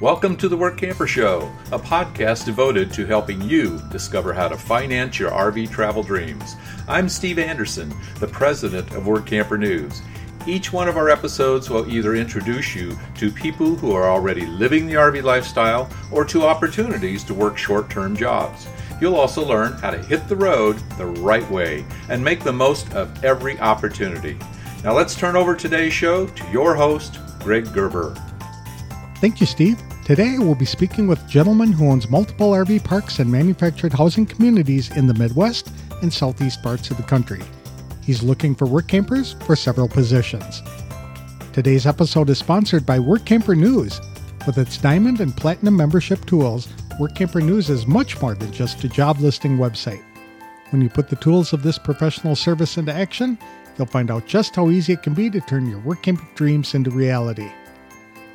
Welcome 0.00 0.38
to 0.38 0.48
the 0.48 0.56
Workamper 0.56 1.06
Show, 1.06 1.52
a 1.72 1.78
podcast 1.78 2.46
devoted 2.46 2.90
to 2.94 3.04
helping 3.04 3.42
you 3.42 3.82
discover 3.90 4.32
how 4.32 4.48
to 4.48 4.56
finance 4.56 5.18
your 5.18 5.30
RV 5.30 5.70
travel 5.70 6.02
dreams. 6.02 6.56
I'm 6.88 7.06
Steve 7.06 7.38
Anderson, 7.38 7.94
the 8.18 8.26
president 8.26 8.92
of 8.92 9.02
Workamper 9.02 9.58
News. 9.58 10.00
Each 10.46 10.72
one 10.72 10.88
of 10.88 10.96
our 10.96 11.10
episodes 11.10 11.68
will 11.68 11.86
either 11.86 12.14
introduce 12.14 12.74
you 12.74 12.98
to 13.16 13.30
people 13.30 13.76
who 13.76 13.92
are 13.92 14.08
already 14.08 14.46
living 14.46 14.86
the 14.86 14.94
RV 14.94 15.22
lifestyle 15.22 15.90
or 16.10 16.24
to 16.24 16.44
opportunities 16.44 17.22
to 17.24 17.34
work 17.34 17.58
short 17.58 17.90
term 17.90 18.16
jobs. 18.16 18.68
You'll 19.02 19.16
also 19.16 19.44
learn 19.46 19.74
how 19.74 19.90
to 19.90 20.02
hit 20.02 20.28
the 20.28 20.36
road 20.36 20.78
the 20.96 21.04
right 21.04 21.48
way 21.50 21.84
and 22.08 22.24
make 22.24 22.42
the 22.42 22.54
most 22.54 22.90
of 22.94 23.22
every 23.22 23.60
opportunity. 23.60 24.38
Now 24.82 24.94
let's 24.94 25.14
turn 25.14 25.36
over 25.36 25.54
today's 25.54 25.92
show 25.92 26.26
to 26.26 26.50
your 26.50 26.74
host, 26.74 27.18
Greg 27.40 27.70
Gerber. 27.74 28.14
Thank 29.16 29.40
you, 29.40 29.46
Steve. 29.46 29.78
Today 30.10 30.40
we'll 30.40 30.56
be 30.56 30.64
speaking 30.64 31.06
with 31.06 31.24
a 31.24 31.28
gentleman 31.28 31.70
who 31.70 31.88
owns 31.88 32.10
multiple 32.10 32.50
RV 32.50 32.82
parks 32.82 33.20
and 33.20 33.30
manufactured 33.30 33.92
housing 33.92 34.26
communities 34.26 34.90
in 34.96 35.06
the 35.06 35.14
Midwest 35.14 35.70
and 36.02 36.12
southeast 36.12 36.64
parts 36.64 36.90
of 36.90 36.96
the 36.96 37.04
country. 37.04 37.38
He's 38.02 38.20
looking 38.20 38.56
for 38.56 38.66
work 38.66 38.88
campers 38.88 39.36
for 39.46 39.54
several 39.54 39.86
positions. 39.86 40.64
Today's 41.52 41.86
episode 41.86 42.28
is 42.28 42.38
sponsored 42.38 42.84
by 42.84 42.98
Workamper 42.98 43.56
News. 43.56 44.00
With 44.48 44.58
its 44.58 44.78
diamond 44.78 45.20
and 45.20 45.36
platinum 45.36 45.76
membership 45.76 46.26
tools, 46.26 46.66
Workamper 46.98 47.40
News 47.40 47.70
is 47.70 47.86
much 47.86 48.20
more 48.20 48.34
than 48.34 48.50
just 48.50 48.82
a 48.82 48.88
job 48.88 49.20
listing 49.20 49.58
website. 49.58 50.02
When 50.70 50.82
you 50.82 50.88
put 50.88 51.08
the 51.08 51.14
tools 51.14 51.52
of 51.52 51.62
this 51.62 51.78
professional 51.78 52.34
service 52.34 52.78
into 52.78 52.92
action, 52.92 53.38
you'll 53.78 53.86
find 53.86 54.10
out 54.10 54.26
just 54.26 54.56
how 54.56 54.70
easy 54.70 54.94
it 54.94 55.04
can 55.04 55.14
be 55.14 55.30
to 55.30 55.40
turn 55.40 55.70
your 55.70 55.78
work 55.78 56.02
camping 56.02 56.26
dreams 56.34 56.74
into 56.74 56.90
reality. 56.90 57.48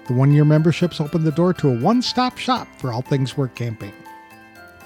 The 0.07 0.13
one 0.13 0.31
year 0.31 0.45
memberships 0.45 1.01
open 1.01 1.23
the 1.23 1.31
door 1.31 1.51
to 1.55 1.69
a 1.69 1.79
one 1.79 2.01
stop 2.01 2.37
shop 2.37 2.67
for 2.77 2.93
all 2.93 3.01
things 3.01 3.35
work 3.35 3.55
camping. 3.55 3.93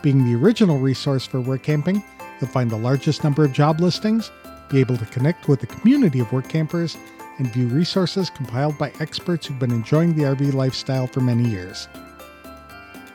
Being 0.02 0.24
the 0.24 0.36
original 0.36 0.80
resource 0.80 1.26
for 1.26 1.42
work 1.42 1.64
camping, 1.64 2.02
you'll 2.40 2.50
find 2.50 2.70
the 2.70 2.78
largest 2.78 3.24
number 3.24 3.44
of 3.44 3.52
job 3.52 3.82
listings, 3.82 4.32
be 4.70 4.80
able 4.80 4.96
to 4.96 5.06
connect 5.06 5.50
with 5.50 5.62
a 5.64 5.68
community 5.68 6.22
of 6.22 6.32
work 6.32 6.48
campers, 6.48 6.96
and 7.38 7.52
view 7.52 7.68
resources 7.68 8.30
compiled 8.30 8.78
by 8.78 8.94
experts 9.02 9.46
who've 9.46 9.60
been 9.60 9.72
enjoying 9.72 10.16
the 10.16 10.24
RV 10.24 10.54
lifestyle 10.54 11.08
for 11.08 11.20
many 11.20 11.50
years. 11.50 11.90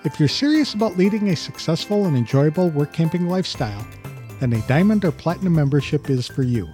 If 0.04 0.20
you're 0.20 0.28
serious 0.28 0.74
about 0.74 0.98
leading 0.98 1.30
a 1.30 1.36
successful 1.36 2.04
and 2.04 2.16
enjoyable 2.16 2.68
work 2.68 2.92
camping 2.92 3.28
lifestyle, 3.28 3.86
then 4.40 4.52
a 4.52 4.60
Diamond 4.62 5.06
or 5.06 5.12
Platinum 5.12 5.54
membership 5.54 6.10
is 6.10 6.26
for 6.26 6.42
you. 6.42 6.68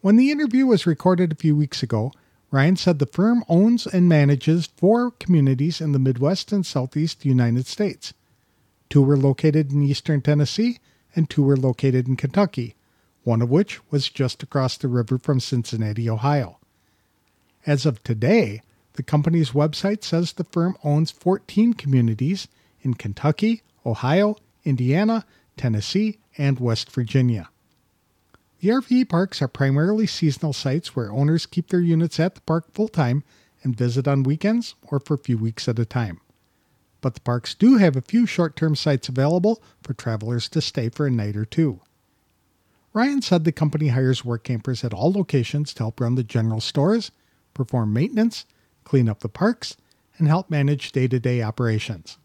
When 0.00 0.16
the 0.16 0.30
interview 0.30 0.66
was 0.66 0.86
recorded 0.86 1.32
a 1.32 1.36
few 1.36 1.54
weeks 1.54 1.82
ago, 1.82 2.12
Ryan 2.50 2.76
said 2.76 2.98
the 2.98 3.06
firm 3.06 3.44
owns 3.48 3.86
and 3.86 4.08
manages 4.08 4.66
four 4.66 5.12
communities 5.12 5.80
in 5.80 5.92
the 5.92 5.98
Midwest 5.98 6.50
and 6.50 6.66
Southeast 6.66 7.24
United 7.24 7.66
States. 7.66 8.12
Two 8.88 9.02
were 9.02 9.16
located 9.16 9.70
in 9.70 9.82
eastern 9.82 10.20
Tennessee, 10.20 10.78
and 11.14 11.30
two 11.30 11.42
were 11.42 11.56
located 11.56 12.08
in 12.08 12.16
Kentucky, 12.16 12.74
one 13.22 13.40
of 13.40 13.50
which 13.50 13.80
was 13.90 14.08
just 14.08 14.42
across 14.42 14.76
the 14.76 14.88
river 14.88 15.16
from 15.16 15.38
Cincinnati, 15.38 16.10
Ohio. 16.10 16.58
As 17.66 17.86
of 17.86 18.02
today, 18.02 18.62
the 18.94 19.02
company's 19.04 19.50
website 19.50 20.02
says 20.02 20.32
the 20.32 20.44
firm 20.44 20.76
owns 20.82 21.12
14 21.12 21.74
communities 21.74 22.48
in 22.82 22.94
Kentucky, 22.94 23.62
Ohio, 23.86 24.36
Indiana, 24.64 25.24
Tennessee, 25.56 26.18
and 26.36 26.58
West 26.58 26.90
Virginia. 26.90 27.48
The 28.60 28.68
RV 28.68 29.08
parks 29.08 29.40
are 29.40 29.48
primarily 29.48 30.06
seasonal 30.06 30.52
sites 30.52 30.94
where 30.94 31.10
owners 31.10 31.46
keep 31.46 31.68
their 31.68 31.80
units 31.80 32.20
at 32.20 32.34
the 32.34 32.42
park 32.42 32.74
full 32.74 32.88
time 32.88 33.24
and 33.62 33.74
visit 33.74 34.06
on 34.06 34.22
weekends 34.22 34.74
or 34.82 35.00
for 35.00 35.14
a 35.14 35.18
few 35.18 35.38
weeks 35.38 35.66
at 35.66 35.78
a 35.78 35.86
time. 35.86 36.20
But 37.00 37.14
the 37.14 37.22
parks 37.22 37.54
do 37.54 37.78
have 37.78 37.96
a 37.96 38.02
few 38.02 38.26
short 38.26 38.56
term 38.56 38.76
sites 38.76 39.08
available 39.08 39.62
for 39.82 39.94
travelers 39.94 40.46
to 40.50 40.60
stay 40.60 40.90
for 40.90 41.06
a 41.06 41.10
night 41.10 41.36
or 41.36 41.46
two. 41.46 41.80
Ryan 42.92 43.22
said 43.22 43.44
the 43.44 43.52
company 43.52 43.88
hires 43.88 44.26
work 44.26 44.44
campers 44.44 44.84
at 44.84 44.92
all 44.92 45.10
locations 45.10 45.72
to 45.74 45.84
help 45.84 45.98
run 45.98 46.16
the 46.16 46.22
general 46.22 46.60
stores, 46.60 47.12
perform 47.54 47.94
maintenance, 47.94 48.44
clean 48.84 49.08
up 49.08 49.20
the 49.20 49.30
parks, 49.30 49.78
and 50.18 50.28
help 50.28 50.50
manage 50.50 50.92
day 50.92 51.08
to 51.08 51.18
day 51.18 51.40
operations. 51.40 52.18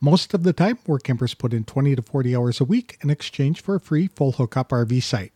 Most 0.00 0.32
of 0.32 0.44
the 0.44 0.52
time, 0.52 0.78
work 0.86 1.02
campers 1.02 1.34
put 1.34 1.52
in 1.52 1.64
20 1.64 1.96
to 1.96 2.02
40 2.02 2.36
hours 2.36 2.60
a 2.60 2.64
week 2.64 2.98
in 3.00 3.10
exchange 3.10 3.60
for 3.60 3.74
a 3.74 3.80
free 3.80 4.06
full 4.06 4.32
hookup 4.32 4.68
RV 4.68 5.02
site. 5.02 5.35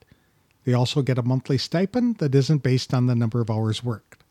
They 0.70 0.74
also 0.74 1.02
get 1.02 1.18
a 1.18 1.24
monthly 1.24 1.58
stipend 1.58 2.18
that 2.18 2.32
isn't 2.32 2.62
based 2.62 2.94
on 2.94 3.06
the 3.06 3.16
number 3.16 3.40
of 3.40 3.50
hours 3.50 3.82
worked. 3.82 4.22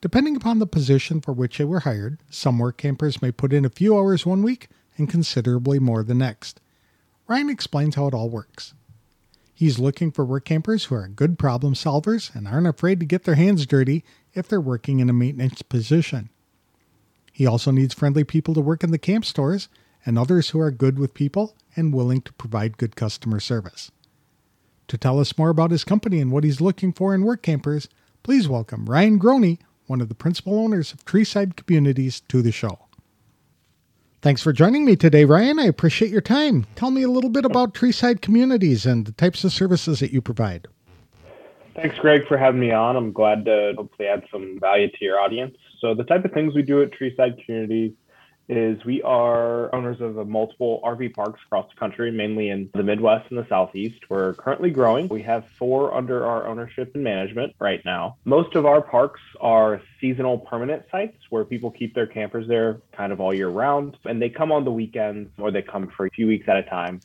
Depending 0.00 0.34
upon 0.34 0.60
the 0.60 0.66
position 0.66 1.20
for 1.20 1.34
which 1.34 1.58
they 1.58 1.64
were 1.64 1.80
hired, 1.80 2.20
some 2.30 2.58
work 2.58 2.78
campers 2.78 3.20
may 3.20 3.30
put 3.30 3.52
in 3.52 3.66
a 3.66 3.68
few 3.68 3.94
hours 3.94 4.24
one 4.24 4.42
week 4.42 4.68
and 4.96 5.10
considerably 5.10 5.78
more 5.78 6.02
the 6.02 6.14
next. 6.14 6.62
Ryan 7.28 7.50
explains 7.50 7.96
how 7.96 8.06
it 8.06 8.14
all 8.14 8.30
works. 8.30 8.72
He's 9.52 9.78
looking 9.78 10.10
for 10.10 10.24
work 10.24 10.46
campers 10.46 10.84
who 10.84 10.94
are 10.94 11.06
good 11.06 11.38
problem 11.38 11.74
solvers 11.74 12.34
and 12.34 12.48
aren't 12.48 12.66
afraid 12.66 12.98
to 13.00 13.04
get 13.04 13.24
their 13.24 13.34
hands 13.34 13.66
dirty 13.66 14.06
if 14.32 14.48
they're 14.48 14.58
working 14.58 15.00
in 15.00 15.10
a 15.10 15.12
maintenance 15.12 15.60
position. 15.60 16.30
He 17.30 17.44
also 17.44 17.70
needs 17.70 17.92
friendly 17.92 18.24
people 18.24 18.54
to 18.54 18.62
work 18.62 18.82
in 18.82 18.90
the 18.90 18.96
camp 18.96 19.26
stores 19.26 19.68
and 20.06 20.18
others 20.18 20.48
who 20.48 20.60
are 20.60 20.70
good 20.70 20.98
with 20.98 21.12
people 21.12 21.54
and 21.76 21.92
willing 21.92 22.22
to 22.22 22.32
provide 22.32 22.78
good 22.78 22.96
customer 22.96 23.38
service. 23.38 23.90
To 24.88 24.96
tell 24.96 25.18
us 25.18 25.36
more 25.36 25.48
about 25.48 25.72
his 25.72 25.82
company 25.82 26.20
and 26.20 26.30
what 26.30 26.44
he's 26.44 26.60
looking 26.60 26.92
for 26.92 27.14
in 27.14 27.24
work 27.24 27.42
campers, 27.42 27.88
please 28.22 28.48
welcome 28.48 28.86
Ryan 28.86 29.18
Groene, 29.18 29.58
one 29.86 30.00
of 30.00 30.08
the 30.08 30.14
principal 30.14 30.58
owners 30.58 30.92
of 30.92 31.04
Treeside 31.04 31.56
Communities, 31.56 32.20
to 32.28 32.40
the 32.40 32.52
show. 32.52 32.78
Thanks 34.22 34.42
for 34.42 34.52
joining 34.52 34.84
me 34.84 34.96
today, 34.96 35.24
Ryan. 35.24 35.58
I 35.58 35.64
appreciate 35.64 36.10
your 36.10 36.20
time. 36.20 36.66
Tell 36.76 36.90
me 36.90 37.02
a 37.02 37.08
little 37.08 37.30
bit 37.30 37.44
about 37.44 37.74
Treeside 37.74 38.20
Communities 38.20 38.86
and 38.86 39.06
the 39.06 39.12
types 39.12 39.44
of 39.44 39.52
services 39.52 40.00
that 40.00 40.12
you 40.12 40.20
provide. 40.20 40.68
Thanks, 41.74 41.98
Greg, 41.98 42.26
for 42.26 42.38
having 42.38 42.60
me 42.60 42.70
on. 42.72 42.96
I'm 42.96 43.12
glad 43.12 43.44
to 43.44 43.74
hopefully 43.76 44.08
add 44.08 44.24
some 44.32 44.58
value 44.60 44.88
to 44.88 45.04
your 45.04 45.20
audience. 45.20 45.56
So, 45.80 45.94
the 45.94 46.04
type 46.04 46.24
of 46.24 46.32
things 46.32 46.54
we 46.54 46.62
do 46.62 46.80
at 46.82 46.90
Treeside 46.92 47.44
Communities 47.44 47.92
is 48.48 48.84
we 48.84 49.02
are 49.02 49.74
owners 49.74 50.00
of 50.00 50.14
multiple 50.28 50.80
RV 50.84 51.14
parks 51.14 51.40
across 51.46 51.68
the 51.72 51.78
country, 51.78 52.10
mainly 52.10 52.48
in 52.48 52.70
the 52.74 52.82
Midwest 52.82 53.30
and 53.30 53.38
the 53.38 53.46
Southeast. 53.48 54.00
We're 54.08 54.34
currently 54.34 54.70
growing. 54.70 55.08
We 55.08 55.22
have 55.22 55.44
four 55.58 55.94
under 55.94 56.24
our 56.26 56.46
ownership 56.46 56.92
and 56.94 57.02
management 57.02 57.54
right 57.58 57.84
now. 57.84 58.16
Most 58.24 58.54
of 58.54 58.66
our 58.66 58.80
parks 58.80 59.20
are 59.40 59.80
seasonal 60.00 60.38
permanent 60.38 60.84
sites 60.90 61.16
where 61.30 61.44
people 61.44 61.70
keep 61.70 61.94
their 61.94 62.06
campers 62.06 62.46
there 62.46 62.80
kind 62.92 63.12
of 63.12 63.20
all 63.20 63.34
year 63.34 63.48
round 63.48 63.96
and 64.04 64.20
they 64.20 64.28
come 64.28 64.52
on 64.52 64.64
the 64.64 64.70
weekends 64.70 65.30
or 65.38 65.50
they 65.50 65.62
come 65.62 65.90
for 65.96 66.06
a 66.06 66.10
few 66.10 66.26
weeks 66.26 66.48
at 66.48 66.56
a 66.56 66.62
time. 66.64 67.00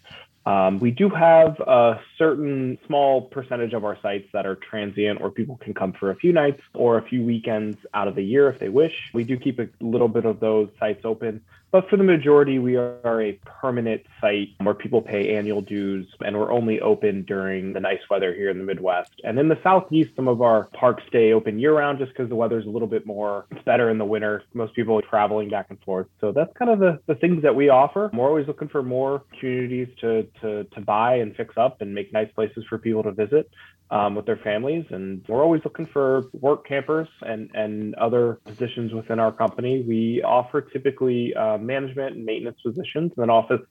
Um, 0.46 0.79
we 0.79 0.90
do 0.90 1.09
have 1.09 1.59
a 1.59 2.00
certain 2.18 2.78
small 2.88 3.22
percentage 3.22 3.74
of 3.74 3.85
our 3.85 3.97
sites 4.02 4.28
that 4.34 4.46
are 4.47 4.56
transient, 4.56 5.22
or 5.22 5.29
people 5.29 5.57
can 5.57 5.74
come 5.74 5.94
for 5.94 6.09
a 6.09 6.16
few 6.16 6.34
nights 6.34 6.62
or 6.74 6.97
a 6.97 7.03
few 7.03 7.23
weekends 7.23 7.78
out 7.93 8.08
of 8.08 8.16
the 8.16 8.23
year 8.23 8.49
if 8.49 8.59
they 8.59 8.70
wish. 8.70 9.11
We 9.14 9.23
do 9.23 9.38
keep 9.38 9.59
a 9.59 9.67
little 9.79 10.08
bit 10.08 10.26
of 10.26 10.40
those 10.40 10.70
sites 10.79 11.02
open. 11.05 11.41
But 11.72 11.90
for 11.90 11.96
the 11.96 12.03
majority, 12.03 12.59
we 12.59 12.76
are 12.76 13.22
a 13.22 13.40
permanent 13.46 14.02
site 14.20 14.50
where 14.59 14.73
people 14.76 15.02
pay 15.02 15.35
annual 15.35 15.62
dues 15.62 16.06
and 16.23 16.38
we're 16.38 16.52
only 16.52 16.82
open 16.82 17.23
during 17.23 17.72
the 17.72 17.79
nice 17.79 18.02
weather 18.09 18.34
here 18.34 18.50
in 18.50 18.58
the 18.58 18.66
Midwest. 18.66 19.12
And 19.23 19.40
in 19.40 19.47
the 19.47 19.58
Southeast, 19.64 20.12
some 20.18 20.28
of 20.28 20.41
our 20.41 20.66
parks 20.73 21.03
stay 21.08 21.32
open 21.32 21.59
year 21.59 21.78
round 21.78 22.00
just 22.00 22.12
because 22.12 22.28
the 22.28 22.35
weather's 22.35 22.66
a 22.66 22.70
little 22.70 22.90
bit 22.90 23.06
more, 23.06 23.46
it's 23.52 23.64
better 23.64 23.90
in 23.90 23.97
the 23.97 24.06
winter. 24.06 24.44
Most 24.53 24.76
people 24.76 25.00
are 25.00 25.02
traveling 25.02 25.50
back 25.50 25.68
and 25.70 25.79
forth. 25.79 26.08
So 26.20 26.34
that's 26.34 26.52
kind 26.58 26.72
of 26.72 26.79
the, 26.79 27.00
the 27.08 27.16
things 27.16 27.41
that 27.44 27.56
we 27.56 27.70
offer. 27.70 28.12
We're 28.14 28.28
always 28.28 28.47
looking 28.47 28.68
for 28.68 28.84
more 28.84 29.23
communities 29.40 29.88
to, 30.02 30.23
to, 30.41 30.66
to 30.66 30.82
buy 30.82 31.16
and 31.16 31.34
fix 31.38 31.56
up 31.56 31.79
and 31.79 31.96
make 31.96 32.12
nice 32.12 32.32
places 32.35 32.66
for 32.68 32.79
people 32.79 33.03
to 33.03 33.14
visit 33.14 33.50
um, 33.91 34.16
with 34.16 34.26
their 34.26 34.38
families. 34.38 34.85
And 34.90 35.23
we're 35.28 35.43
always 35.43 35.61
looking 35.64 35.85
for 35.85 36.23
work 36.34 36.66
campers 36.67 37.08
and, 37.22 37.52
and 37.53 37.93
other 37.96 38.40
positions 38.46 38.93
within 38.93 39.20
our 39.20 39.32
company. 39.32 39.84
We 39.88 40.23
offer 40.23 40.61
typically 40.61 41.35
uh, 41.35 41.58
management 41.58 42.16
and 42.16 42.26
maintenance 42.26 42.58
positions, 42.66 43.11
and 43.16 43.17
then 43.17 43.29
office 43.29 43.61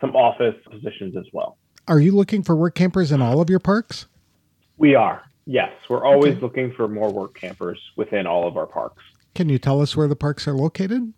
some 0.00 0.14
office 0.14 0.54
positions 0.70 1.16
as 1.16 1.24
well. 1.32 1.56
Are 1.88 1.98
you 1.98 2.12
looking 2.12 2.42
for 2.42 2.54
work 2.54 2.74
campers 2.74 3.10
in 3.10 3.20
all 3.20 3.40
of 3.40 3.50
your 3.50 3.58
parks? 3.58 4.06
We 4.76 4.94
are. 4.94 5.22
Yes, 5.46 5.72
we're 5.88 6.04
always 6.04 6.34
okay. 6.34 6.40
looking 6.40 6.72
for 6.74 6.86
more 6.86 7.10
work 7.10 7.34
campers 7.34 7.80
within 7.96 8.26
all 8.26 8.46
of 8.46 8.56
our 8.56 8.66
parks. 8.66 9.02
Can 9.34 9.48
you 9.48 9.58
tell 9.58 9.80
us 9.80 9.96
where 9.96 10.06
the 10.06 10.16
parks 10.16 10.46
are 10.46 10.54
located? 10.54 11.12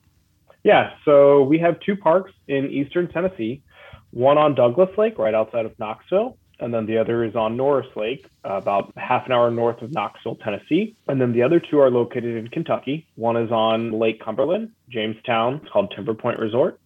Yeah, 0.64 0.90
so 1.04 1.42
we 1.42 1.58
have 1.58 1.80
two 1.80 1.96
parks 1.96 2.30
in 2.46 2.70
eastern 2.70 3.08
Tennessee, 3.08 3.62
one 4.10 4.38
on 4.38 4.54
Douglas 4.54 4.90
Lake, 4.96 5.18
right 5.18 5.34
outside 5.34 5.66
of 5.66 5.76
Knoxville, 5.78 6.38
and 6.62 6.72
then 6.72 6.86
the 6.86 6.96
other 6.96 7.24
is 7.24 7.34
on 7.34 7.56
Norris 7.56 7.88
Lake, 7.96 8.24
about 8.44 8.92
half 8.96 9.26
an 9.26 9.32
hour 9.32 9.50
north 9.50 9.82
of 9.82 9.92
Knoxville, 9.92 10.36
Tennessee. 10.36 10.94
And 11.08 11.20
then 11.20 11.32
the 11.32 11.42
other 11.42 11.58
two 11.58 11.80
are 11.80 11.90
located 11.90 12.36
in 12.36 12.46
Kentucky. 12.48 13.04
One 13.16 13.36
is 13.36 13.50
on 13.50 13.90
Lake 13.90 14.22
Cumberland, 14.24 14.70
Jamestown. 14.88 15.56
It's 15.56 15.72
called 15.72 15.92
Timber 15.94 16.14
Point 16.14 16.38
Resort. 16.38 16.78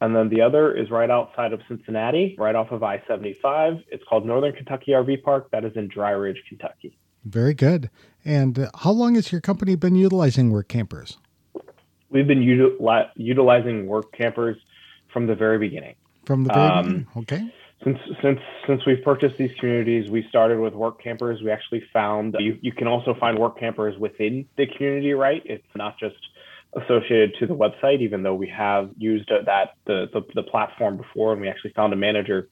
And 0.00 0.14
then 0.14 0.28
the 0.28 0.42
other 0.42 0.72
is 0.72 0.90
right 0.90 1.10
outside 1.10 1.52
of 1.52 1.60
Cincinnati, 1.66 2.36
right 2.38 2.54
off 2.54 2.70
of 2.70 2.84
I 2.84 3.02
75. 3.08 3.82
It's 3.88 4.04
called 4.04 4.24
Northern 4.24 4.52
Kentucky 4.52 4.92
RV 4.92 5.24
Park. 5.24 5.50
That 5.50 5.64
is 5.64 5.76
in 5.76 5.88
Dry 5.88 6.10
Ridge, 6.10 6.42
Kentucky. 6.48 6.96
Very 7.24 7.54
good. 7.54 7.90
And 8.24 8.56
uh, 8.58 8.70
how 8.76 8.92
long 8.92 9.16
has 9.16 9.32
your 9.32 9.40
company 9.40 9.74
been 9.74 9.96
utilizing 9.96 10.50
work 10.52 10.68
campers? 10.68 11.18
We've 12.10 12.28
been 12.28 12.42
util- 12.42 13.08
utilizing 13.16 13.86
work 13.86 14.12
campers 14.12 14.56
from 15.12 15.26
the 15.26 15.34
very 15.34 15.58
beginning. 15.58 15.96
From 16.26 16.44
the 16.44 16.52
very 16.52 16.68
um, 16.68 16.84
beginning, 16.84 17.06
okay 17.16 17.52
since 17.84 17.98
since 18.22 18.40
since 18.66 18.84
we've 18.86 19.02
purchased 19.02 19.36
these 19.38 19.50
communities, 19.58 20.10
we 20.10 20.26
started 20.28 20.58
with 20.58 20.74
work 20.74 21.02
campers. 21.02 21.42
We 21.42 21.50
actually 21.50 21.84
found 21.92 22.36
you 22.38 22.58
you 22.60 22.72
can 22.72 22.86
also 22.86 23.14
find 23.14 23.38
work 23.38 23.58
campers 23.58 23.98
within 23.98 24.46
the 24.56 24.66
community, 24.66 25.12
right? 25.12 25.42
It's 25.44 25.66
not 25.74 25.98
just 25.98 26.16
associated 26.74 27.34
to 27.38 27.46
the 27.46 27.54
website, 27.54 28.00
even 28.00 28.22
though 28.22 28.34
we 28.34 28.48
have 28.48 28.90
used 28.98 29.28
that 29.28 29.74
the 29.84 30.08
the, 30.12 30.22
the 30.34 30.42
platform 30.42 30.96
before, 30.96 31.32
and 31.32 31.40
we 31.40 31.48
actually 31.48 31.72
found 31.72 31.92
a 31.92 31.96
manager 31.96 32.48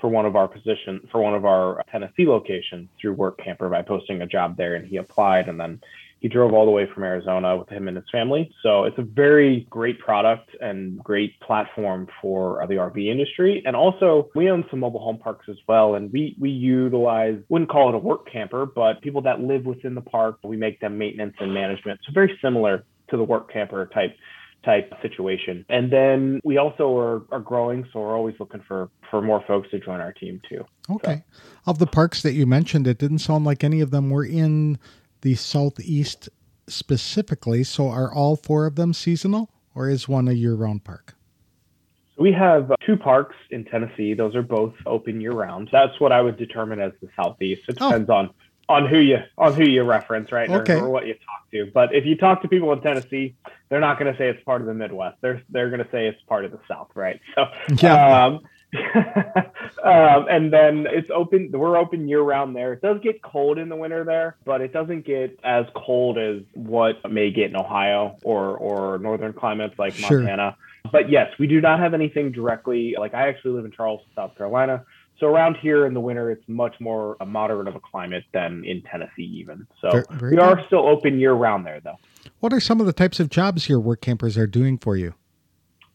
for 0.00 0.08
one 0.08 0.26
of 0.26 0.36
our 0.36 0.48
position 0.48 1.06
for 1.10 1.22
one 1.22 1.34
of 1.34 1.44
our 1.44 1.82
Tennessee 1.90 2.26
locations 2.26 2.88
through 3.00 3.14
Work 3.14 3.38
Camper 3.38 3.68
by 3.68 3.82
posting 3.82 4.22
a 4.22 4.26
job 4.26 4.56
there, 4.56 4.74
and 4.74 4.86
he 4.86 4.96
applied, 4.96 5.48
and 5.48 5.58
then 5.58 5.80
he 6.24 6.30
drove 6.30 6.54
all 6.54 6.64
the 6.64 6.70
way 6.70 6.88
from 6.94 7.02
Arizona 7.02 7.54
with 7.54 7.68
him 7.68 7.86
and 7.86 7.98
his 7.98 8.06
family. 8.10 8.50
So 8.62 8.84
it's 8.84 8.96
a 8.96 9.02
very 9.02 9.66
great 9.68 9.98
product 9.98 10.48
and 10.58 10.98
great 11.04 11.38
platform 11.40 12.08
for 12.22 12.62
uh, 12.62 12.66
the 12.66 12.76
RV 12.76 13.10
industry. 13.10 13.62
And 13.66 13.76
also, 13.76 14.30
we 14.34 14.48
own 14.48 14.64
some 14.70 14.80
mobile 14.80 15.00
home 15.00 15.18
parks 15.18 15.44
as 15.50 15.56
well, 15.68 15.96
and 15.96 16.10
we 16.10 16.34
we 16.40 16.48
utilize 16.48 17.36
wouldn't 17.50 17.68
call 17.68 17.90
it 17.90 17.94
a 17.94 17.98
work 17.98 18.26
camper, 18.32 18.64
but 18.64 19.02
people 19.02 19.20
that 19.20 19.40
live 19.40 19.66
within 19.66 19.94
the 19.94 20.00
park, 20.00 20.38
we 20.42 20.56
make 20.56 20.80
them 20.80 20.96
maintenance 20.96 21.34
and 21.40 21.52
management. 21.52 22.00
So 22.06 22.12
very 22.14 22.38
similar 22.40 22.86
to 23.10 23.18
the 23.18 23.22
work 23.22 23.52
camper 23.52 23.84
type 23.92 24.16
type 24.64 24.94
situation. 25.02 25.66
And 25.68 25.92
then 25.92 26.40
we 26.42 26.56
also 26.56 26.96
are, 26.96 27.22
are 27.32 27.40
growing, 27.40 27.86
so 27.92 28.00
we're 28.00 28.16
always 28.16 28.36
looking 28.40 28.62
for 28.66 28.88
for 29.10 29.20
more 29.20 29.44
folks 29.46 29.70
to 29.72 29.78
join 29.78 30.00
our 30.00 30.14
team 30.14 30.40
too. 30.48 30.64
Okay. 30.88 31.22
So. 31.30 31.42
Of 31.66 31.78
the 31.80 31.86
parks 31.86 32.22
that 32.22 32.32
you 32.32 32.46
mentioned, 32.46 32.86
it 32.86 32.96
didn't 32.96 33.18
sound 33.18 33.44
like 33.44 33.62
any 33.62 33.82
of 33.82 33.90
them 33.90 34.08
were 34.08 34.24
in 34.24 34.78
the 35.24 35.34
Southeast 35.34 36.28
specifically. 36.68 37.64
So 37.64 37.88
are 37.88 38.12
all 38.12 38.36
four 38.36 38.66
of 38.66 38.76
them 38.76 38.92
seasonal 38.92 39.50
or 39.74 39.88
is 39.88 40.06
one 40.06 40.28
a 40.28 40.32
year 40.32 40.54
round 40.54 40.84
park? 40.84 41.14
We 42.16 42.30
have 42.32 42.70
two 42.86 42.96
parks 42.96 43.34
in 43.50 43.64
Tennessee. 43.64 44.14
Those 44.14 44.36
are 44.36 44.42
both 44.42 44.74
open 44.86 45.20
year 45.20 45.32
round. 45.32 45.70
That's 45.72 45.98
what 45.98 46.12
I 46.12 46.20
would 46.20 46.36
determine 46.36 46.78
as 46.78 46.92
the 47.00 47.08
Southeast. 47.16 47.62
It 47.68 47.78
oh. 47.80 47.90
depends 47.90 48.10
oh. 48.10 48.14
on 48.14 48.30
on 48.66 48.86
who 48.86 48.98
you 48.98 49.18
on 49.36 49.54
who 49.54 49.64
you 49.64 49.82
reference, 49.82 50.30
right? 50.30 50.48
Okay. 50.48 50.74
Or, 50.74 50.84
or, 50.84 50.90
what 50.90 51.06
you 51.06 51.14
talk 51.14 51.50
to. 51.52 51.70
But 51.74 51.94
if 51.94 52.06
you 52.06 52.16
talk 52.16 52.40
to 52.42 52.48
people 52.48 52.72
in 52.72 52.80
Tennessee, 52.80 53.34
they're 53.68 53.80
not 53.80 53.98
going 53.98 54.10
to 54.10 54.18
say 54.18 54.28
it's 54.28 54.42
part 54.44 54.60
of 54.60 54.66
the 54.66 54.74
Midwest. 54.74 55.16
They're 55.20 55.42
they're 55.50 55.70
going 55.70 55.84
to 55.84 55.90
say 55.90 56.06
it's 56.06 56.20
part 56.28 56.44
of 56.44 56.52
the 56.52 56.60
South, 56.68 56.90
right? 56.94 57.20
So 57.34 57.46
yeah. 57.82 58.26
Um, 58.26 58.40
um, 59.84 60.26
and 60.28 60.52
then 60.52 60.86
it's 60.90 61.08
open. 61.14 61.50
We're 61.52 61.76
open 61.76 62.08
year 62.08 62.22
round 62.22 62.56
there. 62.56 62.72
It 62.72 62.82
does 62.82 63.00
get 63.02 63.22
cold 63.22 63.58
in 63.58 63.68
the 63.68 63.76
winter 63.76 64.04
there, 64.04 64.36
but 64.44 64.60
it 64.60 64.72
doesn't 64.72 65.06
get 65.06 65.38
as 65.44 65.66
cold 65.74 66.18
as 66.18 66.42
what 66.54 66.96
may 67.10 67.30
get 67.30 67.50
in 67.50 67.56
Ohio 67.56 68.16
or 68.22 68.56
or 68.56 68.98
northern 68.98 69.32
climates 69.32 69.78
like 69.78 69.94
sure. 69.94 70.20
Montana. 70.20 70.56
But 70.90 71.10
yes, 71.10 71.32
we 71.38 71.46
do 71.46 71.60
not 71.60 71.80
have 71.80 71.94
anything 71.94 72.32
directly. 72.32 72.94
Like 72.98 73.14
I 73.14 73.28
actually 73.28 73.52
live 73.52 73.64
in 73.64 73.72
Charleston, 73.72 74.10
South 74.14 74.36
Carolina. 74.36 74.84
So 75.20 75.26
around 75.26 75.56
here 75.62 75.86
in 75.86 75.94
the 75.94 76.00
winter, 76.00 76.30
it's 76.30 76.42
much 76.48 76.74
more 76.80 77.16
a 77.20 77.26
moderate 77.26 77.68
of 77.68 77.76
a 77.76 77.80
climate 77.80 78.24
than 78.32 78.64
in 78.64 78.82
Tennessee, 78.82 79.22
even. 79.22 79.66
So 79.80 79.90
very, 79.90 80.04
very 80.10 80.36
we 80.36 80.38
are 80.38 80.60
still 80.66 80.86
open 80.86 81.20
year 81.20 81.32
round 81.32 81.64
there, 81.64 81.80
though. 81.80 81.98
What 82.40 82.52
are 82.52 82.60
some 82.60 82.80
of 82.80 82.86
the 82.86 82.92
types 82.92 83.20
of 83.20 83.30
jobs 83.30 83.68
your 83.68 83.78
work 83.78 84.00
campers 84.00 84.36
are 84.36 84.48
doing 84.48 84.76
for 84.76 84.96
you? 84.96 85.14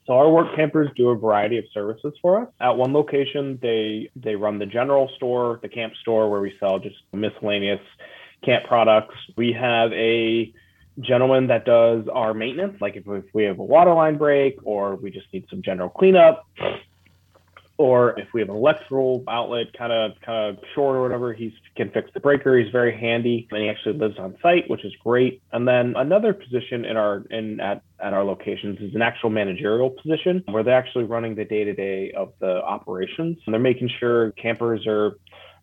So 0.10 0.16
our 0.16 0.28
work 0.28 0.56
campers 0.56 0.90
do 0.96 1.10
a 1.10 1.16
variety 1.16 1.60
of 1.60 1.66
services 1.72 2.14
for 2.20 2.42
us. 2.42 2.50
At 2.60 2.72
one 2.72 2.94
location, 2.94 3.60
they 3.62 4.10
they 4.16 4.34
run 4.34 4.58
the 4.58 4.66
general 4.66 5.08
store, 5.18 5.60
the 5.62 5.70
camp 5.70 5.94
store 6.02 6.32
where 6.32 6.42
we 6.42 6.52
sell 6.60 6.80
just 6.80 6.96
miscellaneous 7.14 7.80
camp 8.44 8.66
products. 8.66 9.14
We 9.38 9.54
have 9.54 9.94
a 9.94 10.52
gentleman 11.00 11.46
that 11.50 11.64
does 11.64 12.08
our 12.12 12.34
maintenance, 12.34 12.82
like 12.82 12.96
if, 12.96 13.04
if 13.08 13.26
we 13.36 13.44
have 13.44 13.60
a 13.60 13.64
water 13.64 13.94
line 13.94 14.18
break 14.18 14.58
or 14.64 14.96
we 14.96 15.12
just 15.12 15.28
need 15.32 15.46
some 15.48 15.62
general 15.62 15.90
cleanup 15.90 16.44
or 17.80 18.20
if 18.20 18.28
we 18.34 18.42
have 18.42 18.50
an 18.50 18.58
electrical 18.58 19.24
outlet 19.30 19.68
kind 19.72 19.94
of 19.94 20.12
kind 20.24 20.50
of 20.50 20.64
short 20.76 20.98
or 20.98 21.02
whatever, 21.02 21.32
he 21.32 21.56
can 21.78 21.90
fix 21.92 22.12
the 22.14 22.20
breaker. 22.20 22.58
He's 22.58 22.72
very 22.74 22.96
handy, 22.96 23.48
and 23.52 23.64
he 23.64 23.70
actually 23.70 23.98
lives 23.98 24.20
on 24.20 24.36
site, 24.44 24.70
which 24.70 24.84
is 24.84 24.94
great. 25.02 25.42
And 25.54 25.66
then 25.66 25.94
another 25.96 26.34
position 26.34 26.84
in 26.84 26.98
our 26.98 27.24
in 27.32 27.62
at 27.62 27.82
at 28.02 28.14
our 28.14 28.26
locations 28.26 28.80
is 28.80 28.94
an 28.96 29.02
actual 29.02 29.30
managerial 29.30 29.92
position 29.92 30.44
where 30.50 30.62
they're 30.62 30.78
actually 30.78 31.06
running 31.06 31.36
the 31.36 31.46
day 31.46 31.64
to 31.64 31.74
day 31.74 32.12
of 32.12 32.34
the 32.40 32.62
operations, 32.64 33.38
and 33.46 33.54
they're 33.54 33.62
making 33.62 33.90
sure 33.98 34.32
campers 34.32 34.86
are 34.86 35.18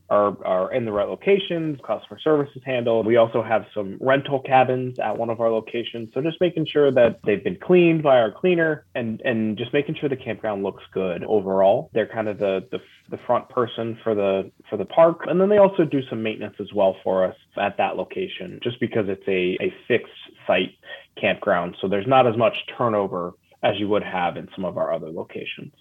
are, 0.09 0.37
are 0.47 0.73
in 0.73 0.85
the 0.85 0.93
right 0.93 1.09
locations, 1.09 1.79
customer 1.87 2.19
service 2.21 2.51
is 2.55 2.63
handled. 2.65 3.07
We 3.07 3.17
also 3.17 3.43
have 3.43 3.67
some 3.75 3.99
rental 4.01 4.41
cabins 4.41 4.99
at 4.99 5.17
one 5.17 5.31
of 5.31 5.41
our 5.41 5.51
locations. 5.51 6.11
So 6.15 6.21
just 6.23 6.41
making 6.41 6.67
sure 6.67 6.93
that 6.93 7.21
they've 7.25 7.43
been 7.43 7.59
cleaned 7.61 8.03
by 8.03 8.19
our 8.19 8.31
cleaner 8.31 8.85
and, 8.95 9.21
and 9.23 9.57
just 9.57 9.73
making 9.73 9.97
sure 9.97 10.09
the 10.09 10.17
campground 10.17 10.63
looks 10.63 10.85
good 10.93 11.25
overall. 11.25 11.91
They're 11.93 12.07
kind 12.07 12.29
of 12.29 12.39
the, 12.39 12.67
the, 12.71 12.79
the 13.11 13.19
front 13.27 13.49
person 13.49 13.99
for 14.03 14.15
the 14.15 14.51
for 14.71 14.77
the 14.77 14.85
park. 14.85 15.23
And 15.27 15.41
then 15.41 15.49
they 15.49 15.59
also 15.59 15.85
do 15.85 16.01
some 16.09 16.23
maintenance 16.23 16.57
as 16.61 16.73
well 16.73 16.97
for 17.03 17.25
us 17.25 17.37
at 17.59 17.77
that 17.79 17.97
location, 17.97 18.61
just 18.63 18.81
because 18.81 19.09
it's 19.09 19.27
a, 19.27 19.57
a 19.65 19.75
fixed 19.89 20.13
site 20.47 20.73
campground. 21.21 21.77
So 21.81 21.89
there's 21.89 22.07
not 22.07 22.27
as 22.27 22.37
much 22.37 22.57
turnover 22.77 23.33
as 23.63 23.79
you 23.79 23.89
would 23.89 24.03
have 24.03 24.37
in 24.37 24.49
some 24.55 24.65
of 24.65 24.77
our 24.77 24.93
other 24.93 25.11
locations. 25.11 25.73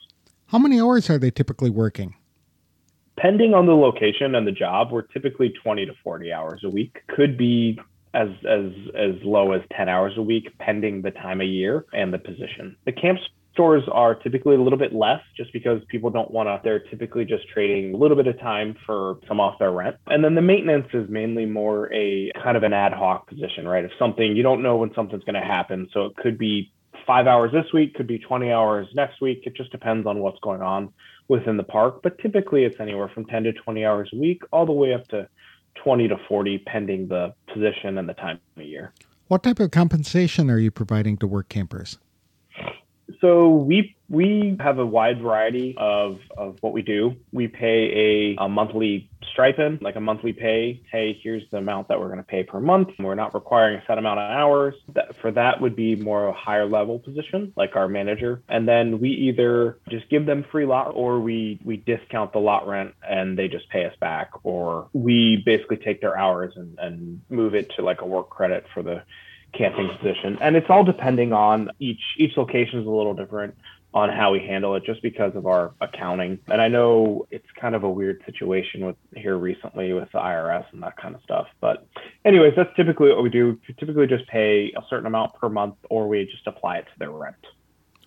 How 0.48 0.60
many 0.60 0.80
hours 0.80 1.10
are 1.10 1.18
they 1.18 1.32
typically 1.32 1.70
working? 1.70 2.16
Depending 3.16 3.54
on 3.54 3.66
the 3.66 3.76
location 3.76 4.36
and 4.36 4.46
the 4.46 4.52
job, 4.52 4.92
we're 4.92 5.04
typically 5.04 5.50
20 5.64 5.86
to 5.86 5.94
40 6.04 6.34
hours 6.34 6.62
a 6.64 6.70
week. 6.70 7.02
Could 7.08 7.38
be 7.38 7.80
as 8.14 8.30
as 8.50 8.72
as 8.96 9.16
low 9.24 9.52
as 9.52 9.62
10 9.76 9.90
hours 9.90 10.14
a 10.18 10.22
week, 10.22 10.58
pending 10.60 11.02
the 11.02 11.12
time 11.12 11.42
of 11.42 11.48
year 11.48 11.86
and 11.94 12.14
the 12.14 12.20
position. 12.20 12.76
The 12.86 12.92
camp 12.92 13.20
stores 13.54 13.84
are 13.92 14.16
typically 14.16 14.56
a 14.56 14.62
little 14.62 14.78
bit 14.78 14.94
less 14.94 15.22
just 15.38 15.52
because 15.54 15.82
people 15.88 16.10
don't 16.10 16.30
want 16.30 16.48
to 16.48 16.60
they're 16.64 16.80
typically 16.80 17.24
just 17.24 17.48
trading 17.48 17.94
a 17.94 17.98
little 17.98 18.18
bit 18.18 18.28
of 18.28 18.38
time 18.40 18.76
for 18.86 19.18
some 19.30 19.40
off 19.40 19.58
their 19.60 19.72
rent 19.72 19.96
and 20.08 20.26
then 20.26 20.36
the 20.36 20.42
maintenance 20.42 20.88
is 20.94 21.10
mainly 21.10 21.46
more 21.46 21.92
a 21.94 22.30
kind 22.44 22.58
of 22.58 22.64
an 22.64 22.74
ad 22.74 22.92
hoc 22.92 23.28
position 23.28 23.66
right 23.66 23.86
if 23.86 23.92
something 23.98 24.36
you 24.36 24.44
don't 24.44 24.62
know 24.62 24.76
when 24.76 24.94
something's 24.94 25.24
going 25.24 25.40
to 25.40 25.48
happen 25.48 25.88
so 25.94 26.04
it 26.06 26.16
could 26.18 26.38
be 26.38 26.70
five 27.08 27.28
hours 27.28 27.50
this 27.54 27.72
week 27.74 27.94
could 27.94 28.08
be 28.08 28.20
20 28.20 28.52
hours 28.52 28.88
next 28.94 29.22
week 29.22 29.42
it 29.46 29.56
just 29.56 29.72
depends 29.72 30.06
on 30.06 30.20
what's 30.20 30.40
going 30.42 30.62
on 30.62 30.92
within 31.28 31.58
the 31.58 31.64
park, 31.64 32.02
but 32.04 32.18
typically 32.20 32.64
it's 32.64 32.80
anywhere 32.80 33.10
from 33.10 33.26
10 33.26 33.44
to 33.44 33.54
20 33.54 33.86
hours 33.86 34.10
a 34.14 34.18
week, 34.18 34.44
all 34.52 34.66
the 34.66 34.72
way 34.72 34.94
up 34.94 35.08
to 35.10 35.28
20 35.84 36.08
to 36.08 36.18
40, 36.28 36.60
pending 36.60 37.08
the 37.08 37.34
position 37.52 37.98
and 37.98 38.08
the 38.08 38.14
time 38.14 38.40
of 38.58 38.64
year. 38.64 38.94
What 39.28 39.44
type 39.44 39.60
of 39.60 39.72
compensation 39.72 40.50
are 40.52 40.60
you 40.60 40.72
providing 40.72 41.18
to 41.18 41.28
work 41.28 41.50
campers? 41.50 41.98
So 43.26 43.50
we 43.50 43.96
we 44.08 44.56
have 44.60 44.78
a 44.78 44.86
wide 44.86 45.20
variety 45.20 45.74
of, 45.80 46.20
of 46.38 46.58
what 46.62 46.74
we 46.74 46.84
do. 46.84 47.16
We 47.32 47.48
pay 47.48 48.36
a, 48.38 48.44
a 48.44 48.48
monthly 48.48 49.10
stipend, 49.34 49.82
like 49.82 49.96
a 49.96 50.00
monthly 50.00 50.32
pay. 50.32 50.84
Hey, 50.92 51.20
here's 51.24 51.42
the 51.50 51.58
amount 51.58 51.88
that 51.88 52.00
we're 52.00 52.10
going 52.10 52.20
to 52.20 52.24
pay 52.24 52.44
per 52.44 52.60
month. 52.60 52.90
We're 53.00 53.16
not 53.16 53.34
requiring 53.34 53.80
a 53.80 53.84
set 53.88 53.98
amount 53.98 54.20
of 54.20 54.30
hours. 54.30 54.76
That, 54.94 55.20
for 55.22 55.32
that 55.32 55.60
would 55.60 55.76
be 55.76 55.96
more 55.96 56.28
a 56.28 56.34
higher 56.34 56.68
level 56.68 57.00
position, 57.00 57.52
like 57.56 57.76
our 57.76 57.88
manager. 57.88 58.44
And 58.48 58.68
then 58.68 59.00
we 59.00 59.10
either 59.10 59.80
just 59.90 60.08
give 60.10 60.28
them 60.28 60.46
free 60.52 60.68
lot 60.68 60.92
or 60.94 61.20
we 61.20 61.60
we 61.66 61.78
discount 61.78 62.32
the 62.32 62.40
lot 62.40 62.68
rent 62.68 62.94
and 63.02 63.36
they 63.36 63.48
just 63.48 63.68
pay 63.70 63.86
us 63.86 63.96
back, 64.00 64.30
or 64.44 64.88
we 64.94 65.42
basically 65.44 65.78
take 65.78 66.00
their 66.00 66.16
hours 66.16 66.54
and, 66.56 66.78
and 66.78 67.22
move 67.32 67.56
it 67.56 67.72
to 67.78 67.82
like 67.82 68.02
a 68.02 68.06
work 68.06 68.30
credit 68.30 68.68
for 68.72 68.84
the 68.84 69.02
camping 69.58 69.90
position. 69.98 70.38
And 70.42 70.56
it's 70.56 70.70
all 70.70 70.84
depending 70.84 71.34
on 71.34 71.72
each 71.80 72.02
each 72.18 72.38
location 72.38 72.80
is 72.80 72.86
a 72.86 72.90
little 72.90 73.14
different 73.14 73.56
on 73.96 74.10
how 74.10 74.30
we 74.34 74.40
handle 74.40 74.76
it 74.76 74.84
just 74.84 75.02
because 75.02 75.34
of 75.36 75.48
our 75.48 75.74
accounting. 75.80 76.38
And 76.48 76.62
I 76.62 76.68
know 76.68 77.26
it's 77.32 77.48
kind 77.60 77.76
of 77.76 77.84
a 77.84 77.90
weird 77.90 78.22
situation 78.26 78.86
with 78.86 78.98
here 79.16 79.38
recently 79.38 79.94
with 79.94 80.12
the 80.12 80.20
IRS 80.20 80.66
and 80.74 80.84
that 80.84 80.98
kind 80.98 81.16
of 81.16 81.22
stuff. 81.24 81.48
But 81.62 81.88
anyways, 82.26 82.54
that's 82.58 82.76
typically 82.76 83.10
what 83.10 83.24
we 83.24 83.30
do. 83.30 83.58
We 83.68 83.74
typically 83.76 84.06
just 84.06 84.28
pay 84.28 84.74
a 84.76 84.82
certain 84.90 85.06
amount 85.06 85.36
per 85.36 85.48
month 85.48 85.76
or 85.90 86.10
we 86.10 86.26
just 86.26 86.46
apply 86.46 86.80
it 86.80 86.86
to 86.88 87.00
their 87.00 87.12
rent. 87.12 87.38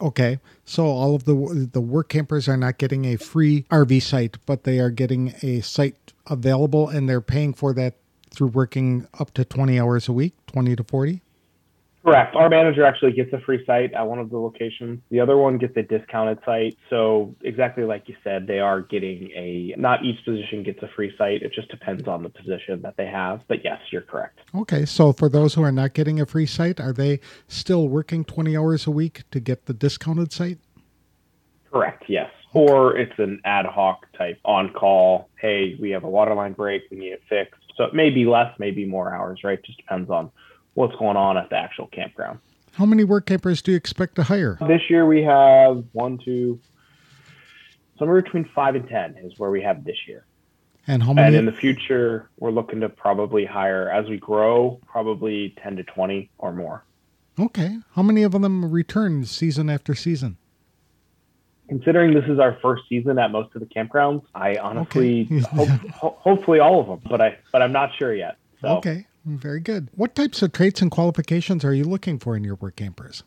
Okay. 0.00 0.38
So 0.66 0.84
all 0.84 1.14
of 1.14 1.24
the 1.24 1.68
the 1.72 1.80
work 1.80 2.10
campers 2.10 2.48
are 2.48 2.56
not 2.58 2.76
getting 2.76 3.06
a 3.06 3.16
free 3.16 3.62
RV 3.70 4.02
site, 4.02 4.36
but 4.44 4.64
they 4.64 4.78
are 4.80 4.90
getting 4.90 5.34
a 5.42 5.60
site 5.62 6.12
available 6.26 6.88
and 6.88 7.08
they're 7.08 7.22
paying 7.22 7.54
for 7.54 7.72
that 7.72 7.94
through 8.30 8.48
working 8.48 9.08
up 9.18 9.32
to 9.34 9.44
20 9.44 9.80
hours 9.80 10.06
a 10.06 10.12
week, 10.12 10.34
20 10.48 10.76
to 10.76 10.84
40? 10.84 11.22
Correct. 12.08 12.34
Our 12.36 12.48
manager 12.48 12.84
actually 12.84 13.12
gets 13.12 13.32
a 13.32 13.40
free 13.40 13.64
site 13.66 13.92
at 13.92 14.06
one 14.06 14.18
of 14.18 14.30
the 14.30 14.38
locations. 14.38 15.00
The 15.10 15.20
other 15.20 15.36
one 15.36 15.58
gets 15.58 15.76
a 15.76 15.82
discounted 15.82 16.38
site. 16.44 16.76
So 16.90 17.34
exactly 17.42 17.84
like 17.84 18.08
you 18.08 18.16
said, 18.24 18.46
they 18.46 18.60
are 18.60 18.80
getting 18.80 19.30
a 19.34 19.74
not 19.76 20.04
each 20.04 20.24
position 20.24 20.62
gets 20.62 20.82
a 20.82 20.88
free 20.94 21.12
site. 21.18 21.42
It 21.42 21.52
just 21.52 21.68
depends 21.68 22.08
on 22.08 22.22
the 22.22 22.30
position 22.30 22.82
that 22.82 22.96
they 22.96 23.06
have. 23.06 23.42
But 23.48 23.64
yes, 23.64 23.80
you're 23.90 24.02
correct. 24.02 24.40
Okay. 24.54 24.84
So 24.84 25.12
for 25.12 25.28
those 25.28 25.54
who 25.54 25.62
are 25.62 25.72
not 25.72 25.94
getting 25.94 26.20
a 26.20 26.26
free 26.26 26.46
site, 26.46 26.80
are 26.80 26.92
they 26.92 27.20
still 27.46 27.88
working 27.88 28.24
20 28.24 28.56
hours 28.56 28.86
a 28.86 28.90
week 28.90 29.24
to 29.30 29.40
get 29.40 29.66
the 29.66 29.74
discounted 29.74 30.32
site? 30.32 30.58
Correct. 31.70 32.04
Yes. 32.08 32.30
Or 32.54 32.96
it's 32.96 33.18
an 33.18 33.40
ad 33.44 33.66
hoc 33.66 34.06
type 34.16 34.38
on 34.44 34.72
call. 34.72 35.28
Hey, 35.38 35.76
we 35.80 35.90
have 35.90 36.04
a 36.04 36.08
water 36.08 36.34
line 36.34 36.54
break. 36.54 36.82
We 36.90 36.96
need 36.96 37.12
it 37.12 37.22
fixed. 37.28 37.60
So 37.76 37.84
it 37.84 37.94
may 37.94 38.10
be 38.10 38.24
less, 38.24 38.52
maybe 38.58 38.84
more 38.84 39.14
hours, 39.14 39.40
right? 39.44 39.62
Just 39.62 39.78
depends 39.78 40.10
on 40.10 40.30
what's 40.78 40.94
going 40.94 41.16
on 41.16 41.36
at 41.36 41.50
the 41.50 41.56
actual 41.56 41.88
campground. 41.88 42.38
How 42.72 42.86
many 42.86 43.02
work 43.02 43.26
campers 43.26 43.60
do 43.60 43.72
you 43.72 43.76
expect 43.76 44.14
to 44.14 44.22
hire? 44.22 44.56
This 44.60 44.82
year 44.88 45.04
we 45.06 45.22
have 45.24 45.84
one, 45.92 46.18
two, 46.18 46.60
somewhere 47.98 48.22
between 48.22 48.48
five 48.54 48.76
and 48.76 48.88
ten 48.88 49.16
is 49.16 49.36
where 49.38 49.50
we 49.50 49.60
have 49.62 49.84
this 49.84 49.96
year. 50.06 50.24
And 50.86 51.02
how 51.02 51.12
many? 51.12 51.26
And 51.26 51.36
in 51.36 51.46
the 51.46 51.52
future, 51.52 52.30
we're 52.38 52.52
looking 52.52 52.80
to 52.80 52.88
probably 52.88 53.44
hire 53.44 53.90
as 53.90 54.08
we 54.08 54.18
grow, 54.18 54.80
probably 54.86 55.54
ten 55.60 55.76
to 55.76 55.82
twenty 55.82 56.30
or 56.38 56.52
more. 56.52 56.84
Okay. 57.40 57.78
How 57.94 58.02
many 58.02 58.22
of 58.22 58.32
them 58.32 58.70
return 58.70 59.24
season 59.24 59.68
after 59.68 59.96
season? 59.96 60.36
Considering 61.68 62.14
this 62.14 62.24
is 62.26 62.38
our 62.38 62.56
first 62.62 62.84
season 62.88 63.18
at 63.18 63.32
most 63.32 63.54
of 63.54 63.60
the 63.60 63.66
campgrounds, 63.66 64.22
I 64.34 64.56
honestly 64.56 65.28
okay. 65.30 65.40
hope, 65.56 65.68
ho- 65.90 66.16
hopefully 66.20 66.60
all 66.60 66.80
of 66.80 66.86
them, 66.86 67.00
but 67.10 67.20
I 67.20 67.36
but 67.50 67.62
I'm 67.62 67.72
not 67.72 67.90
sure 67.98 68.14
yet. 68.14 68.36
So. 68.60 68.68
Okay. 68.78 69.07
Very 69.36 69.60
good. 69.60 69.88
What 69.94 70.14
types 70.14 70.42
of 70.42 70.52
traits 70.52 70.80
and 70.80 70.90
qualifications 70.90 71.64
are 71.64 71.74
you 71.74 71.84
looking 71.84 72.18
for 72.18 72.36
in 72.36 72.44
your 72.44 72.54
work 72.54 72.76
campers? 72.76 73.22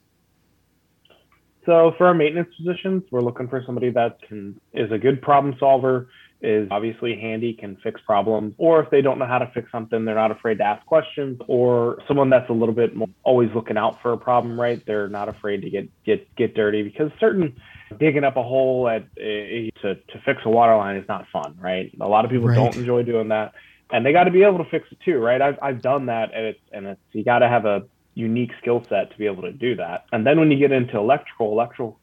So 1.66 1.94
for 1.98 2.08
our 2.08 2.14
maintenance 2.14 2.50
positions, 2.58 3.04
we're 3.12 3.22
looking 3.22 3.48
for 3.48 3.62
somebody 3.66 3.92
that 3.92 4.18
can 4.28 4.60
is 4.74 4.92
a 4.92 4.98
good 4.98 5.22
problem 5.22 5.56
solver, 5.60 6.08
is 6.42 6.68
obviously 6.72 7.16
handy, 7.16 7.54
can 7.54 7.78
fix 7.84 8.02
problems, 8.04 8.56
or 8.58 8.82
if 8.82 8.90
they 8.90 9.02
don't 9.02 9.20
know 9.20 9.28
how 9.28 9.38
to 9.38 9.52
fix 9.54 9.72
something, 9.72 10.04
they're 10.04 10.16
not 10.16 10.32
afraid 10.32 10.58
to 10.58 10.64
ask 10.64 10.84
questions, 10.88 11.40
or 11.48 12.00
someone 12.08 12.32
that's 12.32 12.50
a 12.50 12.54
little 12.54 12.74
bit 12.74 12.96
more 12.96 13.10
always 13.24 13.50
looking 13.54 13.78
out 13.78 14.02
for 14.02 14.12
a 14.12 14.18
problem, 14.18 14.60
right? 14.60 14.84
They're 14.88 15.08
not 15.08 15.30
afraid 15.30 15.62
to 15.62 15.70
get 15.70 15.88
get 16.04 16.36
get 16.36 16.56
dirty 16.56 16.82
because 16.82 17.12
certain 17.20 17.56
digging 18.00 18.24
up 18.24 18.38
a 18.38 18.44
hole 18.44 18.90
at 18.90 19.04
uh, 19.04 19.82
to 19.82 19.96
to 19.96 20.22
fix 20.26 20.42
a 20.46 20.50
water 20.50 20.76
line 20.76 20.96
is 20.96 21.08
not 21.08 21.28
fun, 21.32 21.60
right? 21.62 21.92
A 22.02 22.08
lot 22.08 22.26
of 22.26 22.32
people 22.32 22.48
right. 22.48 22.56
don't 22.56 22.76
enjoy 22.76 23.04
doing 23.04 23.28
that 23.28 23.54
and 23.92 24.06
they 24.06 24.12
got 24.12 24.26
to 24.26 24.32
be 24.32 24.44
able 24.44 24.58
to 24.60 24.70
fix 24.70 24.88
it 24.92 25.00
too, 25.04 25.18
right? 25.20 25.42
I've 25.42 25.60
I've 25.62 25.82
done 25.82 26.06
that, 26.08 26.34
and 26.34 26.46
it's 26.46 26.60
and 26.72 26.88
it's 26.88 27.02
you 27.12 27.24
got 27.24 27.40
to 27.40 27.50
have 27.50 27.66
a 27.66 27.84
unique 28.14 28.52
skill 28.62 28.86
set 28.90 29.12
to 29.12 29.18
be 29.18 29.26
able 29.26 29.42
to 29.44 29.52
do 29.52 29.76
that. 29.76 30.06
And 30.12 30.26
then 30.26 30.40
when 30.40 30.52
you 30.52 30.58
get 30.58 30.72
into 30.72 30.98
electrical, 30.98 31.52
electrical 31.52 31.98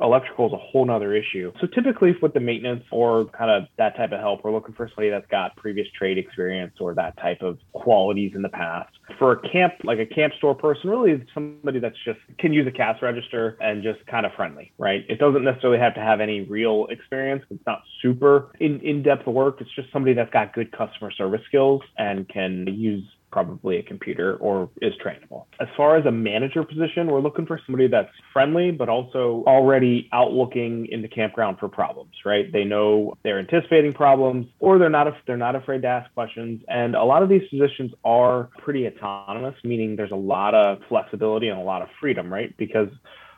electrical 0.00 0.46
is 0.46 0.52
a 0.52 0.56
whole 0.56 0.84
nother 0.84 1.14
issue. 1.14 1.52
So 1.60 1.66
typically 1.66 2.14
with 2.20 2.34
the 2.34 2.40
maintenance 2.40 2.84
or 2.90 3.26
kind 3.26 3.50
of 3.50 3.68
that 3.76 3.96
type 3.96 4.12
of 4.12 4.20
help, 4.20 4.44
we're 4.44 4.52
looking 4.52 4.74
for 4.74 4.88
somebody 4.88 5.10
that's 5.10 5.26
got 5.30 5.56
previous 5.56 5.86
trade 5.96 6.18
experience 6.18 6.74
or 6.80 6.94
that 6.94 7.16
type 7.18 7.42
of 7.42 7.58
qualities 7.72 8.32
in 8.34 8.42
the 8.42 8.48
past. 8.48 8.90
For 9.18 9.32
a 9.32 9.48
camp, 9.48 9.74
like 9.84 9.98
a 9.98 10.06
camp 10.06 10.34
store 10.34 10.54
person, 10.54 10.90
really 10.90 11.24
somebody 11.34 11.80
that's 11.80 11.96
just 12.04 12.18
can 12.38 12.52
use 12.52 12.66
a 12.66 12.70
cash 12.70 13.00
register 13.02 13.56
and 13.60 13.82
just 13.82 14.04
kind 14.06 14.26
of 14.26 14.32
friendly, 14.34 14.72
right? 14.78 15.04
It 15.08 15.18
doesn't 15.18 15.44
necessarily 15.44 15.78
have 15.78 15.94
to 15.94 16.00
have 16.00 16.20
any 16.20 16.42
real 16.42 16.86
experience. 16.90 17.44
It's 17.50 17.64
not 17.66 17.82
super 18.02 18.52
in, 18.60 18.80
in-depth 18.80 19.26
work. 19.26 19.60
It's 19.60 19.74
just 19.74 19.92
somebody 19.92 20.14
that's 20.14 20.32
got 20.32 20.54
good 20.54 20.72
customer 20.72 21.10
service 21.10 21.40
skills 21.46 21.82
and 21.96 22.28
can 22.28 22.66
use 22.66 23.04
probably 23.30 23.78
a 23.78 23.82
computer 23.82 24.36
or 24.36 24.70
is 24.80 24.94
trainable. 25.04 25.44
As 25.60 25.68
far 25.76 25.96
as 25.96 26.06
a 26.06 26.10
manager 26.10 26.62
position, 26.64 27.08
we're 27.08 27.20
looking 27.20 27.46
for 27.46 27.60
somebody 27.66 27.88
that's 27.88 28.10
friendly, 28.32 28.70
but 28.70 28.88
also 28.88 29.44
already 29.46 30.08
out 30.12 30.32
looking 30.32 30.86
in 30.86 31.02
the 31.02 31.08
campground 31.08 31.58
for 31.58 31.68
problems, 31.68 32.12
right? 32.24 32.50
They 32.52 32.64
know 32.64 33.14
they're 33.24 33.38
anticipating 33.38 33.92
problems 33.92 34.46
or 34.60 34.78
they're 34.78 34.88
not, 34.88 35.06
they're 35.26 35.36
not 35.36 35.56
afraid 35.56 35.82
to 35.82 35.88
ask 35.88 36.12
questions. 36.14 36.62
And 36.68 36.94
a 36.94 37.04
lot 37.04 37.22
of 37.22 37.28
these 37.28 37.46
positions 37.50 37.92
are 38.04 38.48
pretty 38.58 38.86
autonomous, 38.86 39.54
meaning 39.64 39.96
there's 39.96 40.12
a 40.12 40.16
lot 40.16 40.54
of 40.54 40.78
flexibility 40.88 41.48
and 41.48 41.58
a 41.58 41.64
lot 41.64 41.82
of 41.82 41.88
freedom, 42.00 42.32
right? 42.32 42.56
Because 42.56 42.88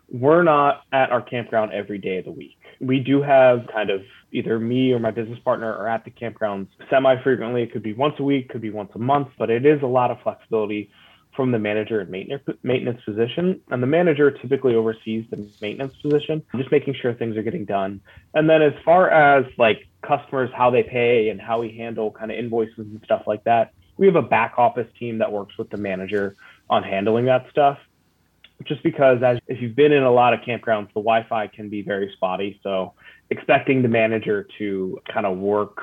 we're 0.09 0.43
not 0.43 0.83
at 0.93 1.11
our 1.11 1.23
campground 1.23 1.73
every 1.73 1.99
day 1.99 2.19
of 2.19 2.25
the 2.25 2.33
week. 2.33 2.59
We 2.81 3.01
do 3.01 3.23
have 3.23 3.67
kind 3.73 3.91
of 3.91 4.03
either 4.33 4.59
me 4.59 4.93
or 4.93 4.99
my 4.99 5.11
business 5.11 5.39
partner 5.45 5.73
are 5.73 5.89
at 5.89 6.05
the 6.05 6.11
campgrounds 6.11 6.69
semi 6.89 7.23
frequently. 7.23 7.63
It 7.63 7.73
could 7.73 7.83
be 7.83 7.93
once 7.93 8.15
a 8.19 8.23
week, 8.23 8.49
could 8.49 8.61
be 8.61 8.71
once 8.71 8.91
a 8.95 8.99
month, 8.99 9.29
but 9.39 9.51
it 9.51 9.67
is 9.67 9.83
a 9.83 9.87
lot 9.87 10.11
of 10.11 10.19
flexibility 10.23 10.91
from 11.37 11.53
the 11.53 11.59
manager 11.59 12.01
and 12.01 12.11
maintenance 12.63 13.01
position. 13.05 13.61
And 13.71 13.83
the 13.83 13.87
manager 13.87 14.31
typically 14.31 14.75
oversees 14.75 15.25
the 15.31 15.49
maintenance 15.61 15.95
position, 16.03 16.43
just 16.57 16.73
making 16.73 16.95
sure 17.01 17.15
things 17.15 17.37
are 17.37 17.43
getting 17.43 17.65
done. 17.65 18.01
And 18.35 18.49
then 18.51 18.63
as 18.63 18.73
far 18.85 19.11
as 19.11 19.45
like 19.57 19.87
customers, 20.03 20.51
how 20.55 20.71
they 20.71 20.83
pay 20.83 21.29
and 21.29 21.41
how 21.41 21.61
we 21.61 21.77
handle 21.77 22.11
kind 22.11 22.31
of 22.31 22.39
invoices 22.39 22.79
and 22.79 23.01
stuff 23.05 23.23
like 23.27 23.45
that, 23.45 23.73
we 23.97 24.07
have 24.07 24.17
a 24.17 24.23
back 24.23 24.55
office 24.59 24.89
team 24.99 25.19
that 25.19 25.31
works 25.31 25.57
with 25.59 25.71
the 25.71 25.77
manager 25.77 26.37
on 26.69 26.83
handling 26.83 27.27
that 27.27 27.47
stuff 27.51 27.79
just 28.65 28.83
because 28.83 29.23
as 29.23 29.39
if 29.47 29.61
you've 29.61 29.77
been 29.77 29.93
in 29.93 30.03
a 30.03 30.13
lot 30.13 30.35
of 30.35 30.41
campgrounds, 30.41 30.89
the 30.89 31.01
Wi-Fi 31.01 31.47
can 31.49 31.69
be 31.69 31.83
very 31.83 32.11
spotty. 32.15 32.61
So 32.63 32.95
expecting 33.31 33.83
the 33.83 33.89
manager 33.89 34.47
to 34.59 34.99
kind 35.13 35.27
of 35.27 35.39
work 35.39 35.79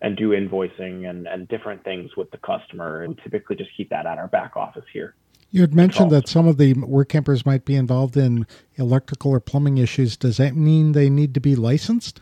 and 0.00 0.16
do 0.16 0.30
invoicing 0.30 1.08
and, 1.08 1.26
and 1.26 1.48
different 1.48 1.84
things 1.84 2.16
with 2.16 2.30
the 2.30 2.38
customer, 2.38 3.06
we 3.08 3.14
typically 3.22 3.56
just 3.56 3.70
keep 3.76 3.90
that 3.90 4.06
at 4.06 4.18
our 4.18 4.28
back 4.28 4.56
office 4.56 4.84
here. 4.92 5.14
You 5.50 5.60
had 5.60 5.74
mentioned 5.74 6.10
that 6.10 6.28
some 6.28 6.48
of 6.48 6.58
the 6.58 6.74
work 6.74 7.08
campers 7.08 7.46
might 7.46 7.64
be 7.64 7.76
involved 7.76 8.16
in 8.16 8.46
electrical 8.74 9.30
or 9.30 9.40
plumbing 9.40 9.78
issues. 9.78 10.16
Does 10.16 10.36
that 10.38 10.56
mean 10.56 10.92
they 10.92 11.08
need 11.08 11.32
to 11.34 11.40
be 11.40 11.54
licensed? 11.54 12.20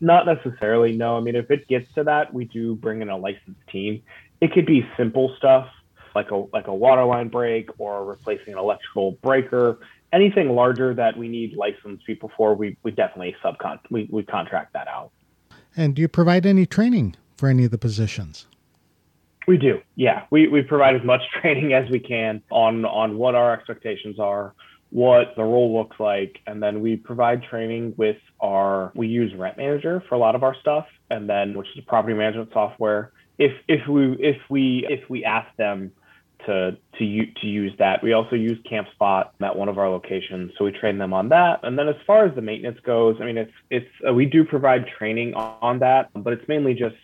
Not 0.00 0.26
necessarily, 0.26 0.92
no. 0.92 1.16
I 1.16 1.20
mean, 1.20 1.34
if 1.34 1.50
it 1.50 1.66
gets 1.66 1.92
to 1.94 2.04
that, 2.04 2.32
we 2.32 2.44
do 2.44 2.76
bring 2.76 3.02
in 3.02 3.08
a 3.08 3.16
licensed 3.16 3.60
team. 3.70 4.02
It 4.40 4.52
could 4.52 4.66
be 4.66 4.86
simple 4.96 5.34
stuff 5.38 5.66
like 6.14 6.30
a 6.30 6.44
like 6.52 6.66
a 6.66 6.74
water 6.74 7.04
line 7.04 7.28
break 7.28 7.68
or 7.78 8.04
replacing 8.04 8.52
an 8.52 8.58
electrical 8.58 9.12
breaker, 9.22 9.78
anything 10.12 10.50
larger 10.50 10.94
that 10.94 11.16
we 11.16 11.28
need 11.28 11.56
licensed 11.56 12.04
people 12.06 12.30
for, 12.36 12.54
we 12.54 12.76
we 12.82 12.90
definitely 12.90 13.34
subcon 13.44 13.78
we, 13.90 14.08
we 14.10 14.22
contract 14.22 14.72
that 14.74 14.88
out. 14.88 15.10
And 15.76 15.94
do 15.94 16.02
you 16.02 16.08
provide 16.08 16.44
any 16.46 16.66
training 16.66 17.16
for 17.36 17.48
any 17.48 17.64
of 17.64 17.70
the 17.70 17.78
positions? 17.78 18.46
We 19.46 19.56
do, 19.58 19.80
yeah. 19.96 20.24
We 20.30 20.48
we 20.48 20.62
provide 20.62 20.96
as 20.96 21.04
much 21.04 21.22
training 21.40 21.72
as 21.72 21.90
we 21.90 21.98
can 21.98 22.42
on 22.50 22.84
on 22.84 23.16
what 23.16 23.34
our 23.34 23.52
expectations 23.52 24.18
are, 24.18 24.54
what 24.90 25.34
the 25.36 25.42
role 25.42 25.76
looks 25.76 25.98
like, 25.98 26.38
and 26.46 26.62
then 26.62 26.80
we 26.80 26.96
provide 26.96 27.42
training 27.42 27.94
with 27.96 28.18
our. 28.40 28.92
We 28.94 29.08
use 29.08 29.34
Rent 29.34 29.56
Manager 29.56 30.02
for 30.08 30.14
a 30.14 30.18
lot 30.18 30.34
of 30.34 30.42
our 30.42 30.54
stuff, 30.60 30.86
and 31.10 31.28
then 31.28 31.56
which 31.56 31.68
is 31.74 31.78
a 31.78 31.82
property 31.82 32.14
management 32.14 32.50
software. 32.52 33.12
If 33.38 33.52
if 33.68 33.88
we 33.88 34.12
if 34.20 34.36
we 34.48 34.86
if 34.88 35.08
we 35.10 35.24
ask 35.24 35.48
them 35.56 35.90
to 36.46 36.76
to 36.98 37.26
to 37.40 37.46
use 37.46 37.72
that. 37.78 38.02
We 38.02 38.12
also 38.12 38.36
use 38.36 38.58
CampSpot 38.70 39.30
at 39.42 39.56
one 39.56 39.68
of 39.68 39.78
our 39.78 39.88
locations, 39.88 40.52
so 40.58 40.64
we 40.64 40.72
train 40.72 40.98
them 40.98 41.12
on 41.12 41.28
that. 41.30 41.60
And 41.62 41.78
then 41.78 41.88
as 41.88 41.96
far 42.06 42.26
as 42.26 42.34
the 42.34 42.42
maintenance 42.42 42.78
goes, 42.80 43.16
I 43.20 43.24
mean, 43.24 43.38
it's 43.38 43.52
it's 43.70 43.90
uh, 44.08 44.12
we 44.12 44.26
do 44.26 44.44
provide 44.44 44.86
training 44.98 45.34
on 45.34 45.80
that, 45.80 46.10
but 46.14 46.32
it's 46.32 46.46
mainly 46.48 46.74
just 46.74 46.96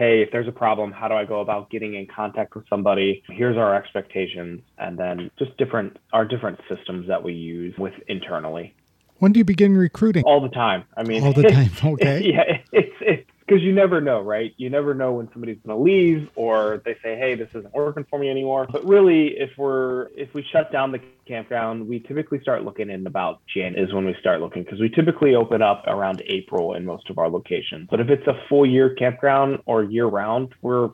hey, 0.00 0.22
if 0.22 0.30
there's 0.32 0.48
a 0.48 0.52
problem, 0.52 0.92
how 0.92 1.08
do 1.08 1.14
I 1.14 1.26
go 1.26 1.40
about 1.40 1.68
getting 1.68 1.94
in 1.94 2.06
contact 2.06 2.54
with 2.54 2.64
somebody? 2.70 3.22
Here's 3.28 3.58
our 3.58 3.74
expectations, 3.76 4.62
and 4.78 4.98
then 4.98 5.30
just 5.38 5.56
different 5.58 5.98
our 6.12 6.24
different 6.24 6.58
systems 6.68 7.06
that 7.08 7.22
we 7.22 7.34
use 7.34 7.74
with 7.78 7.94
internally. 8.08 8.74
When 9.18 9.32
do 9.32 9.38
you 9.38 9.44
begin 9.44 9.76
recruiting? 9.76 10.24
All 10.24 10.40
the 10.40 10.48
time. 10.48 10.84
I 10.96 11.02
mean, 11.02 11.22
all 11.22 11.34
the 11.34 11.42
time. 11.42 11.70
Okay. 11.84 12.32
yeah, 12.32 12.80
because 13.50 13.64
you 13.64 13.72
never 13.72 14.00
know, 14.00 14.20
right? 14.20 14.54
You 14.58 14.70
never 14.70 14.94
know 14.94 15.12
when 15.12 15.28
somebody's 15.32 15.58
going 15.66 15.76
to 15.76 15.82
leave 15.82 16.30
or 16.36 16.80
they 16.84 16.94
say, 17.02 17.16
"Hey, 17.16 17.34
this 17.34 17.48
isn't 17.48 17.74
working 17.74 18.06
for 18.08 18.18
me 18.18 18.30
anymore." 18.30 18.68
But 18.70 18.86
really, 18.86 19.36
if 19.38 19.50
we're 19.58 20.08
if 20.16 20.32
we 20.34 20.44
shut 20.52 20.70
down 20.70 20.92
the 20.92 21.00
campground, 21.26 21.88
we 21.88 21.98
typically 21.98 22.40
start 22.40 22.64
looking 22.64 22.90
in 22.90 23.04
about 23.08 23.40
Jan 23.52 23.74
is 23.74 23.92
when 23.92 24.06
we 24.06 24.14
start 24.20 24.40
looking 24.40 24.62
because 24.62 24.78
we 24.78 24.88
typically 24.88 25.34
open 25.34 25.62
up 25.62 25.84
around 25.88 26.22
April 26.26 26.74
in 26.74 26.86
most 26.86 27.10
of 27.10 27.18
our 27.18 27.28
locations. 27.28 27.88
But 27.90 27.98
if 27.98 28.08
it's 28.08 28.26
a 28.28 28.40
full 28.48 28.64
year 28.64 28.94
campground 28.94 29.58
or 29.66 29.82
year 29.82 30.06
round, 30.06 30.54
we're 30.62 30.90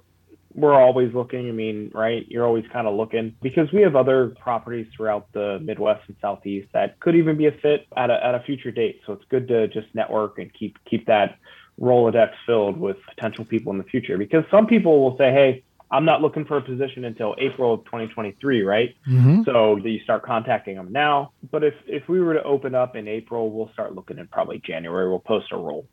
we're 0.55 0.75
always 0.75 1.13
looking. 1.13 1.51
I 1.51 1.53
mean, 1.53 1.91
right? 1.95 2.25
You're 2.27 2.47
always 2.47 2.65
kind 2.73 2.87
of 2.87 2.95
looking 2.95 3.37
because 3.43 3.71
we 3.71 3.83
have 3.83 3.95
other 3.97 4.35
properties 4.41 4.87
throughout 4.97 5.31
the 5.33 5.59
Midwest 5.61 6.09
and 6.09 6.17
Southeast 6.23 6.69
that 6.73 6.99
could 7.01 7.17
even 7.17 7.37
be 7.37 7.47
a 7.49 7.53
fit 7.53 7.87
at 7.95 8.09
a, 8.09 8.25
at 8.25 8.35
a 8.35 8.41
future 8.41 8.71
date. 8.71 9.03
So 9.07 9.13
it's 9.13 9.25
good 9.29 9.47
to 9.49 9.69
just 9.69 9.89
network 9.95 10.39
and 10.39 10.51
keep 10.55 10.79
keep 10.89 11.07
that 11.07 11.37
Rolodex 11.81 12.33
filled 12.47 12.79
with 12.79 12.97
potential 13.15 13.45
people 13.45 13.73
in 13.73 13.79
the 13.79 13.85
future 13.85 14.17
because 14.17 14.45
some 14.51 14.67
people 14.67 15.03
will 15.03 15.17
say, 15.19 15.33
hey, 15.33 15.63
I'm 15.91 16.05
not 16.05 16.21
looking 16.21 16.45
for 16.45 16.57
a 16.57 16.63
position 16.63 17.05
until 17.05 17.37
April 17.39 17.75
of 17.75 17.85
2023, 17.85 18.63
right? 18.63 18.95
Mm-hmm. 19.09 19.43
So 19.45 19.77
you 19.77 20.01
start 20.01 20.25
contacting 20.25 20.77
them 20.77 20.91
now. 20.91 21.33
But 21.51 21.63
if, 21.63 21.75
if 21.87 22.09
we 22.09 22.21
were 22.21 22.35
to 22.35 22.43
open 22.43 22.75
up 22.75 22.97
in 22.97 23.07
April, 23.07 23.51
we'll 23.51 23.71
start 23.73 23.95
looking 23.95 24.19
in 24.19 24.27
probably 24.27 24.59
January. 24.59 25.09
We'll 25.09 25.21
post 25.21 25.53
a 25.53 25.57
role. 25.57 25.87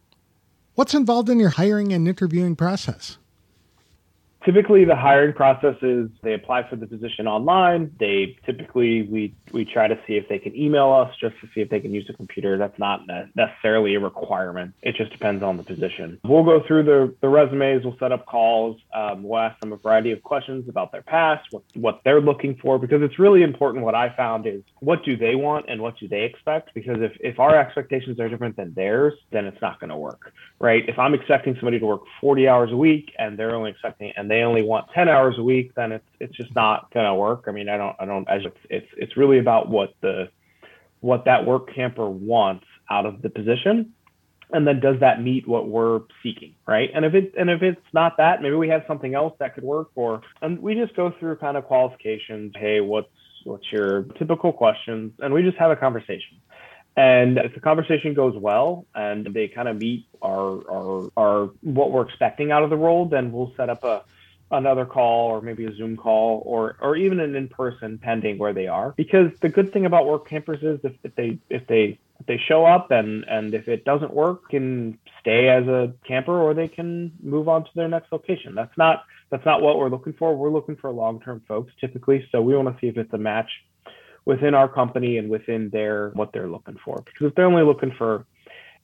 What's 0.75 0.95
involved 0.95 1.29
in 1.29 1.39
your 1.39 1.49
hiring 1.49 1.93
and 1.93 2.07
interviewing 2.07 2.55
process? 2.55 3.19
Typically 4.45 4.85
the 4.85 4.95
hiring 4.95 5.33
process 5.33 5.75
is 5.81 6.09
they 6.21 6.33
apply 6.33 6.69
for 6.69 6.75
the 6.75 6.88
position 6.88 7.27
online. 7.27 7.91
They 8.00 8.38
typically 8.45 9.03
we 9.03 9.35
we 9.51 9.65
try 9.65 9.88
to 9.88 10.00
see 10.07 10.15
if 10.15 10.27
they 10.29 10.39
can 10.39 10.55
email 10.55 10.91
us 10.91 11.15
just 11.19 11.39
to 11.41 11.47
see 11.53 11.62
if 11.62 11.69
they 11.69 11.79
can 11.79 11.93
use 11.93 12.07
the 12.07 12.13
computer. 12.13 12.57
That's 12.57 12.77
not 12.79 13.01
necessarily 13.35 13.95
a 13.95 14.00
requirement. 14.00 14.73
It 14.81 14.95
just 14.95 15.12
depends 15.12 15.43
on 15.43 15.57
the 15.57 15.63
position. 15.63 16.19
We'll 16.23 16.43
go 16.43 16.63
through 16.65 16.83
the, 16.83 17.15
the 17.21 17.29
resumes. 17.29 17.83
We'll 17.83 17.97
set 17.97 18.12
up 18.12 18.25
calls 18.25 18.79
um, 18.93 19.23
we'll 19.23 19.39
ask 19.39 19.59
them 19.59 19.73
a 19.73 19.77
variety 19.77 20.12
of 20.12 20.21
questions 20.23 20.67
about 20.69 20.91
their 20.91 21.01
past 21.01 21.47
what, 21.51 21.63
what 21.75 22.01
they're 22.03 22.21
looking 22.21 22.55
for 22.55 22.77
because 22.77 23.01
it's 23.01 23.19
really 23.19 23.43
important 23.43 23.83
what 23.83 23.95
i 23.95 24.13
found 24.15 24.45
is 24.45 24.62
what 24.79 25.03
do 25.03 25.17
they 25.17 25.35
want 25.35 25.65
and 25.67 25.81
what 25.81 25.97
do 25.97 26.07
they 26.07 26.23
expect? 26.23 26.73
Because 26.73 26.97
if, 27.00 27.13
if 27.19 27.39
our 27.39 27.55
expectations 27.55 28.19
are 28.19 28.29
different 28.29 28.55
than 28.55 28.73
theirs 28.73 29.13
then 29.31 29.45
it's 29.45 29.62
not 29.62 29.79
going 29.79 29.89
to 29.89 29.97
work 29.97 30.33
right? 30.59 30.88
If 30.88 31.00
i'm 31.00 31.13
expecting 31.13 31.55
somebody 31.55 31.79
to 31.79 31.85
work 31.85 32.01
40 32.21 32.47
hours 32.47 32.71
a 32.71 32.77
week 32.77 33.12
and 33.17 33.38
they're 33.38 33.55
only 33.55 33.71
expecting 33.71 34.13
and 34.15 34.29
they 34.33 34.41
only 34.41 34.63
want 34.63 34.87
10 34.95 35.09
hours 35.09 35.35
a 35.37 35.43
week, 35.43 35.75
then 35.75 35.91
it's 35.91 36.07
it's 36.19 36.35
just 36.35 36.53
not 36.55 36.91
going 36.91 37.05
to 37.05 37.13
work. 37.13 37.45
I 37.47 37.51
mean, 37.51 37.69
I 37.69 37.77
don't 37.77 37.95
I 37.99 38.05
don't 38.05 38.27
it's 38.27 38.57
it's 38.69 38.87
it's 38.97 39.15
really 39.15 39.37
about 39.37 39.69
what 39.69 39.93
the 40.01 40.29
what 41.01 41.25
that 41.25 41.45
work 41.45 41.73
camper 41.73 42.09
wants 42.09 42.65
out 42.89 43.05
of 43.05 43.21
the 43.21 43.29
position. 43.29 43.93
And 44.51 44.67
then 44.67 44.79
does 44.79 44.99
that 44.99 45.21
meet 45.21 45.47
what 45.47 45.67
we're 45.67 46.01
seeking 46.23 46.55
right? 46.67 46.89
And 46.93 47.05
if 47.05 47.13
it 47.13 47.33
and 47.37 47.49
if 47.49 47.61
it's 47.61 47.81
not 47.93 48.17
that 48.17 48.41
maybe 48.41 48.55
we 48.55 48.69
have 48.69 48.83
something 48.87 49.13
else 49.13 49.35
that 49.39 49.53
could 49.53 49.63
work 49.63 49.89
or 49.95 50.21
and 50.41 50.59
we 50.59 50.73
just 50.73 50.95
go 50.95 51.13
through 51.19 51.35
kind 51.37 51.55
of 51.55 51.65
qualifications. 51.65 52.53
Hey 52.55 52.81
what's 52.81 53.07
what's 53.43 53.71
your 53.71 54.03
typical 54.17 54.51
questions? 54.51 55.11
And 55.19 55.33
we 55.33 55.43
just 55.43 55.57
have 55.57 55.69
a 55.69 55.75
conversation. 55.75 56.37
And 56.95 57.39
if 57.39 57.53
the 57.55 57.59
conversation 57.59 58.13
goes 58.13 58.35
well 58.37 58.85
and 58.93 59.25
they 59.33 59.47
kind 59.47 59.67
of 59.67 59.77
meet 59.77 60.05
our, 60.21 60.71
our, 60.71 61.09
our 61.17 61.45
what 61.61 61.91
we're 61.91 62.07
expecting 62.07 62.51
out 62.51 62.63
of 62.63 62.69
the 62.69 62.77
role, 62.77 63.05
then 63.07 63.31
we'll 63.31 63.51
set 63.57 63.69
up 63.69 63.83
a 63.83 64.03
another 64.53 64.86
call 64.86 65.29
or 65.29 65.41
maybe 65.41 65.65
a 65.65 65.75
Zoom 65.75 65.98
call 65.98 66.43
or 66.45 66.77
or 66.81 66.95
even 66.95 67.19
an 67.19 67.36
in-person 67.36 68.00
pending 68.01 68.38
where 68.38 68.53
they 68.53 68.67
are. 68.67 68.93
Because 68.95 69.31
the 69.41 69.50
good 69.50 69.74
thing 69.74 69.86
about 69.86 70.05
work 70.05 70.27
campers 70.29 70.62
is 70.62 70.79
if, 70.83 70.93
if 71.03 71.15
they 71.15 71.39
if 71.50 71.67
they 71.67 72.00
if 72.19 72.25
they 72.27 72.39
show 72.48 72.65
up 72.65 72.91
and 72.91 73.25
and 73.27 73.53
if 73.53 73.67
it 73.67 73.83
doesn't 73.83 74.13
work, 74.13 74.50
can 74.50 74.98
stay 75.19 75.50
as 75.50 75.67
a 75.67 75.93
camper 76.07 76.39
or 76.39 76.53
they 76.53 76.67
can 76.67 77.12
move 77.22 77.50
on 77.50 77.63
to 77.63 77.69
their 77.75 77.88
next 77.88 78.12
location. 78.12 78.55
That's 78.55 78.77
not 78.77 79.03
that's 79.29 79.45
not 79.45 79.62
what 79.62 79.77
we're 79.77 79.89
looking 79.89 80.13
for. 80.13 80.36
We're 80.36 80.51
looking 80.51 80.75
for 80.75 80.91
long-term 80.91 81.43
folks 81.48 81.74
typically. 81.81 82.25
So 82.31 82.41
we 82.41 82.55
want 82.55 82.74
to 82.74 82.79
see 82.79 82.88
if 82.88 82.98
it's 82.98 83.13
a 83.13 83.17
match 83.17 83.50
within 84.25 84.53
our 84.53 84.69
company 84.69 85.17
and 85.17 85.29
within 85.29 85.69
their 85.72 86.10
what 86.12 86.31
they're 86.33 86.48
looking 86.48 86.77
for. 86.86 87.03
Because 87.05 87.27
if 87.27 87.36
they're 87.36 87.45
only 87.45 87.63
looking 87.63 87.91
for 87.98 88.25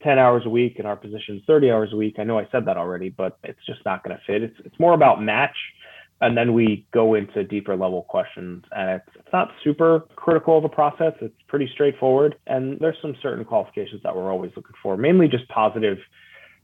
10 0.04 0.18
hours 0.18 0.44
a 0.46 0.50
week 0.50 0.80
and 0.80 0.88
our 0.88 0.96
position 0.96 1.42
30 1.46 1.72
hours 1.72 1.90
a 1.94 1.96
week, 1.96 2.16
I 2.20 2.24
know 2.24 2.40
I 2.40 2.48
said 2.52 2.66
that 2.66 2.78
already, 2.78 3.10
but 3.10 3.38
it's 3.44 3.60
just 3.66 3.80
not 3.86 4.04
going 4.04 4.16
to 4.16 4.24
fit. 4.26 4.44
It's 4.44 4.58
it's 4.66 4.80
more 4.80 4.94
about 4.94 5.22
match 5.22 5.56
and 6.22 6.36
then 6.36 6.54
we 6.54 6.86
go 6.92 7.16
into 7.16 7.44
deeper 7.44 7.76
level 7.76 8.04
questions 8.04 8.64
and 8.72 8.90
it's, 8.90 9.16
it's 9.16 9.34
not 9.34 9.52
super 9.64 10.02
critical 10.16 10.58
of 10.58 10.64
a 10.64 10.70
process 10.70 11.14
it's 11.22 11.36
pretty 11.48 11.70
straightforward 11.74 12.36
and 12.48 12.80
there's 12.80 12.98
some 13.02 13.16
certain 13.22 13.46
qualifications 13.46 14.02
that 14.04 14.16
we're 14.16 14.32
always 14.32 14.52
looking 14.56 14.76
for 14.82 14.98
mainly 14.98 15.28
just 15.28 15.48
positive 15.50 15.98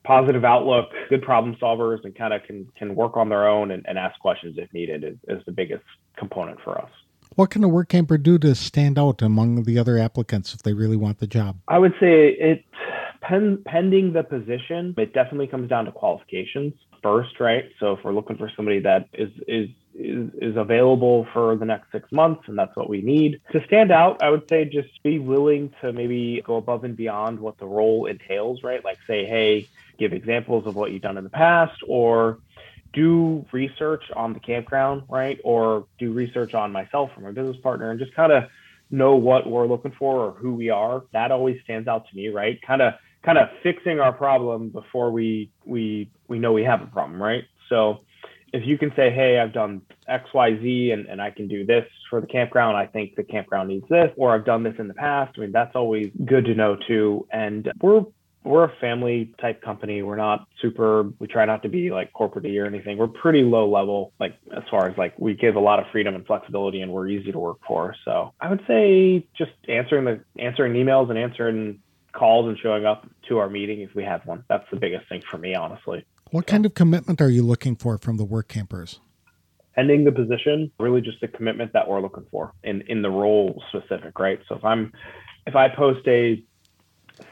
positive 0.04 0.46
outlook 0.46 0.90
good 1.10 1.22
problem 1.22 1.56
solvers 1.62 2.04
and 2.04 2.16
kind 2.16 2.34
of 2.34 2.44
can 2.44 2.68
can 2.78 2.96
work 2.96 3.18
on 3.18 3.30
their 3.30 3.48
own 3.48 3.72
and, 3.72 3.86
and 3.88 3.98
ask 3.98 4.20
questions 4.20 4.56
if 4.58 4.72
needed 4.74 5.04
is, 5.04 5.18
is 5.28 5.44
the 5.46 5.52
biggest 5.52 5.84
component 6.18 6.60
for 6.62 6.80
us 6.80 6.90
what 7.36 7.50
can 7.50 7.64
a 7.64 7.68
work 7.68 7.90
camper 7.90 8.18
do 8.18 8.38
to 8.40 8.56
stand 8.56 8.98
out 8.98 9.22
among 9.22 9.64
the 9.64 9.78
other 9.78 9.98
applicants 9.98 10.54
if 10.54 10.64
they 10.64 10.74
really 10.74 10.96
want 10.96 11.20
the 11.20 11.28
job? 11.28 11.58
I 11.68 11.80
would 11.80 11.94
say 12.00 12.30
it 12.30 12.64
pen, 13.28 13.62
pending 13.66 14.14
the 14.14 14.24
position, 14.24 14.94
it 14.98 15.14
definitely 15.14 15.48
comes 15.48 15.70
down 15.70 15.86
to 15.86 15.92
qualifications 15.92 16.74
first, 17.02 17.40
right? 17.40 17.66
So 17.80 17.94
if 17.94 18.04
we're 18.04 18.14
looking 18.14 18.38
for 18.38 18.52
somebody 18.56 18.80
that 18.80 19.08
is 19.14 19.30
is 19.48 19.70
is, 19.98 20.30
is 20.42 20.58
available 20.58 21.26
for 21.32 21.56
the 21.56 21.66
next 21.66 21.92
six 21.92 22.12
months, 22.12 22.44
and 22.48 22.58
that's 22.58 22.76
what 22.76 22.90
we 22.90 23.02
need 23.02 23.40
to 23.54 23.64
stand 23.66 23.92
out. 23.92 24.22
I 24.22 24.30
would 24.30 24.44
say 24.50 24.66
just 24.66 24.90
be 25.04 25.20
willing 25.20 25.74
to 25.82 25.94
maybe 25.94 26.44
go 26.46 26.58
above 26.58 26.84
and 26.84 26.98
beyond 26.98 27.40
what 27.40 27.58
the 27.60 27.66
role 27.66 28.06
entails, 28.06 28.62
right? 28.64 28.84
Like 28.84 28.98
say, 29.08 29.26
hey, 29.26 29.70
give 29.98 30.12
examples 30.12 30.68
of 30.68 30.76
what 30.76 30.92
you've 30.92 31.02
done 31.02 31.18
in 31.18 31.24
the 31.24 31.30
past, 31.30 31.78
or 31.88 32.40
do 32.94 33.46
research 33.52 34.04
on 34.16 34.34
the 34.34 34.40
campground, 34.40 35.04
right? 35.10 35.40
Or 35.44 35.86
do 36.00 36.12
research 36.12 36.54
on 36.54 36.72
myself 36.72 37.12
or 37.16 37.24
my 37.24 37.32
business 37.32 37.58
partner 37.62 37.92
and 37.92 38.00
just 38.00 38.16
kind 38.16 38.32
of 38.32 38.46
know 38.90 39.16
what 39.16 39.50
we're 39.50 39.68
looking 39.68 39.94
for 39.98 40.26
or 40.26 40.32
who 40.32 40.54
we 40.54 40.70
are. 40.70 41.04
That 41.14 41.32
always 41.32 41.62
stands 41.64 41.88
out 41.88 42.08
to 42.10 42.16
me, 42.16 42.30
right? 42.30 42.60
Kind 42.62 42.82
of 42.82 42.94
kind 43.26 43.38
of 43.38 43.50
fixing 43.64 44.00
our 44.00 44.14
problem 44.14 44.70
before 44.70 45.12
we 45.12 45.52
we 45.66 46.10
we 46.28 46.40
know 46.40 46.54
we 46.54 46.64
have 46.64 46.82
a 46.82 46.88
problem, 46.88 47.22
right? 47.22 47.44
So 47.70 48.02
if 48.54 48.66
you 48.66 48.78
can 48.78 48.92
say, 48.96 49.12
hey, 49.12 49.40
I've 49.40 49.52
done 49.52 49.82
XYZ 50.08 50.94
and, 50.94 51.08
and 51.08 51.22
I 51.22 51.32
can 51.32 51.48
do 51.48 51.66
this 51.66 51.84
for 52.10 52.22
the 52.22 52.28
campground, 52.28 52.78
I 52.78 52.86
think 52.86 53.16
the 53.16 53.24
campground 53.24 53.68
needs 53.70 53.86
this, 53.90 54.12
or 54.16 54.34
I've 54.34 54.46
done 54.46 54.64
this 54.64 54.76
in 54.80 54.88
the 54.88 54.94
past. 54.94 55.34
I 55.38 55.42
mean, 55.42 55.52
that's 55.52 55.76
always 55.76 56.10
good 56.24 56.46
to 56.46 56.56
know 56.56 56.78
too. 56.88 57.28
And 57.32 57.70
we're 57.82 58.06
we're 58.46 58.66
a 58.66 58.72
family 58.80 59.34
type 59.42 59.62
company. 59.62 60.04
We're 60.04 60.16
not 60.16 60.48
super, 60.62 61.12
we 61.20 61.28
try 61.28 61.46
not 61.46 61.64
to 61.64 61.70
be 61.70 61.90
like 61.90 62.14
corporate 62.14 62.46
or 62.46 62.66
anything. 62.68 62.98
We're 62.98 63.08
pretty 63.08 63.42
low 63.42 63.68
level, 63.68 64.14
like 64.20 64.36
as 64.56 64.64
far 64.70 64.88
as 64.88 64.96
like 64.98 65.16
we 65.18 65.34
give 65.34 65.56
a 65.56 65.60
lot 65.60 65.80
of 65.80 65.86
freedom 65.92 66.14
and 66.14 66.26
flexibility 66.26 66.82
and 66.82 66.92
we're 66.92 67.08
easy 67.08 67.32
to 67.32 67.40
work 67.40 67.58
for. 67.68 67.96
So 68.06 68.34
I 68.40 68.50
would 68.50 68.62
say 68.68 69.28
just 69.36 69.52
answering 69.68 70.06
the 70.06 70.24
answering 70.40 70.74
emails 70.74 71.10
and 71.10 71.18
answering 71.18 71.80
calls 72.16 72.48
and 72.48 72.58
showing 72.58 72.86
up 72.86 73.08
to 73.30 73.38
our 73.38 73.50
meeting 73.50 73.82
if 73.82 73.94
we 73.96 74.04
have 74.04 74.26
one. 74.26 74.44
That's 74.50 74.66
the 74.72 74.78
biggest 74.78 75.08
thing 75.10 75.22
for 75.30 75.38
me, 75.38 75.54
honestly. 75.56 76.06
What 76.32 76.48
kind 76.48 76.66
of 76.66 76.74
commitment 76.74 77.22
are 77.22 77.30
you 77.30 77.44
looking 77.44 77.76
for 77.76 77.98
from 77.98 78.18
the 78.18 78.26
work 78.26 78.48
campers? 78.48 79.00
Ending 79.78 80.06
the 80.06 80.12
position, 80.12 80.72
really 80.80 81.02
just 81.02 81.20
the 81.22 81.28
commitment 81.28 81.74
that 81.74 81.88
we're 81.88 82.02
looking 82.02 82.26
for 82.32 82.54
in, 82.64 82.82
in 82.88 83.02
the 83.02 83.10
role 83.10 83.62
specific, 83.70 84.18
right? 84.20 84.40
So 84.48 84.56
if 84.56 84.64
I'm 84.64 84.94
if 85.46 85.56
I 85.56 85.70
post 85.70 86.08
a 86.08 86.44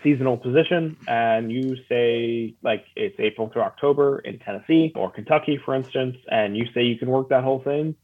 seasonal 0.02 0.38
position 0.38 0.98
and 1.08 1.52
you 1.52 1.76
say 1.90 2.54
like 2.62 2.86
it's 2.96 3.16
April 3.20 3.50
through 3.50 3.64
October 3.64 4.20
in 4.20 4.40
Tennessee 4.40 4.92
or 4.96 5.12
Kentucky, 5.12 5.60
for 5.64 5.76
instance, 5.76 6.18
and 6.30 6.56
you 6.56 6.66
say 6.74 6.84
you 6.84 6.98
can 6.98 7.10
work 7.10 7.30
that 7.30 7.44
whole 7.44 7.62
thing, 7.62 7.96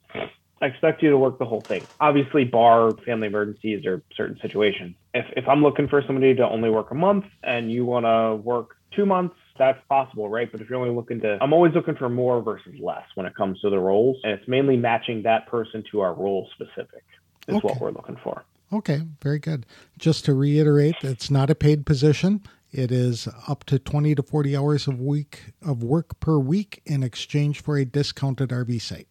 I 0.62 0.66
expect 0.66 1.02
you 1.02 1.10
to 1.10 1.18
work 1.18 1.40
the 1.40 1.46
whole 1.46 1.62
thing. 1.62 1.86
Obviously, 2.00 2.44
bar 2.44 2.94
family 3.06 3.28
emergencies 3.28 3.86
or 3.86 4.04
certain 4.16 4.38
situations. 4.42 4.96
If, 5.14 5.26
if 5.38 5.48
I'm 5.48 5.64
looking 5.64 5.88
for 5.88 6.04
somebody 6.06 6.36
to 6.36 6.44
only 6.44 6.70
work 6.70 6.92
a 6.92 6.96
month 6.96 7.26
and 7.44 7.72
you 7.72 7.86
want 7.86 8.06
to 8.06 8.42
work 8.44 8.76
two 8.96 9.06
months, 9.06 9.36
that's 9.58 9.80
possible, 9.88 10.30
right? 10.30 10.52
But 10.52 10.62
if 10.62 10.70
you're 10.70 10.80
only 10.80 10.94
looking 10.94 11.22
to, 11.22 11.38
I'm 11.42 11.54
always 11.54 11.74
looking 11.74 11.96
for 11.96 12.10
more 12.10 12.42
versus 12.42 12.74
less 12.80 13.04
when 13.16 13.26
it 13.26 13.36
comes 13.36 13.60
to 13.62 13.70
the 13.70 13.80
roles. 13.80 14.18
And 14.24 14.34
it's 14.34 14.48
mainly 14.48 14.78
matching 14.78 15.24
that 15.24 15.48
person 15.48 15.84
to 15.92 16.02
our 16.02 16.14
role 16.14 16.50
specific 16.54 17.04
is 17.48 17.56
okay. 17.56 17.68
what 17.68 17.80
we're 17.80 17.92
looking 17.92 18.18
for. 18.24 18.44
Okay, 18.72 19.02
very 19.22 19.40
good. 19.40 19.66
Just 19.98 20.26
to 20.26 20.34
reiterate, 20.34 20.96
it's 21.02 21.32
not 21.32 21.50
a 21.50 21.56
paid 21.56 21.86
position. 21.86 22.42
It 22.72 22.92
is 22.92 23.28
up 23.48 23.64
to 23.66 23.80
20 23.80 24.14
to 24.16 24.22
40 24.22 24.56
hours 24.56 24.88
of 24.88 25.02
week 25.02 25.54
of 25.62 25.82
work 25.84 26.20
per 26.20 26.38
week 26.38 26.82
in 26.86 27.02
exchange 27.02 27.62
for 27.62 27.78
a 27.78 27.86
discounted 27.86 28.50
RV 28.50 28.80
site. 28.82 29.08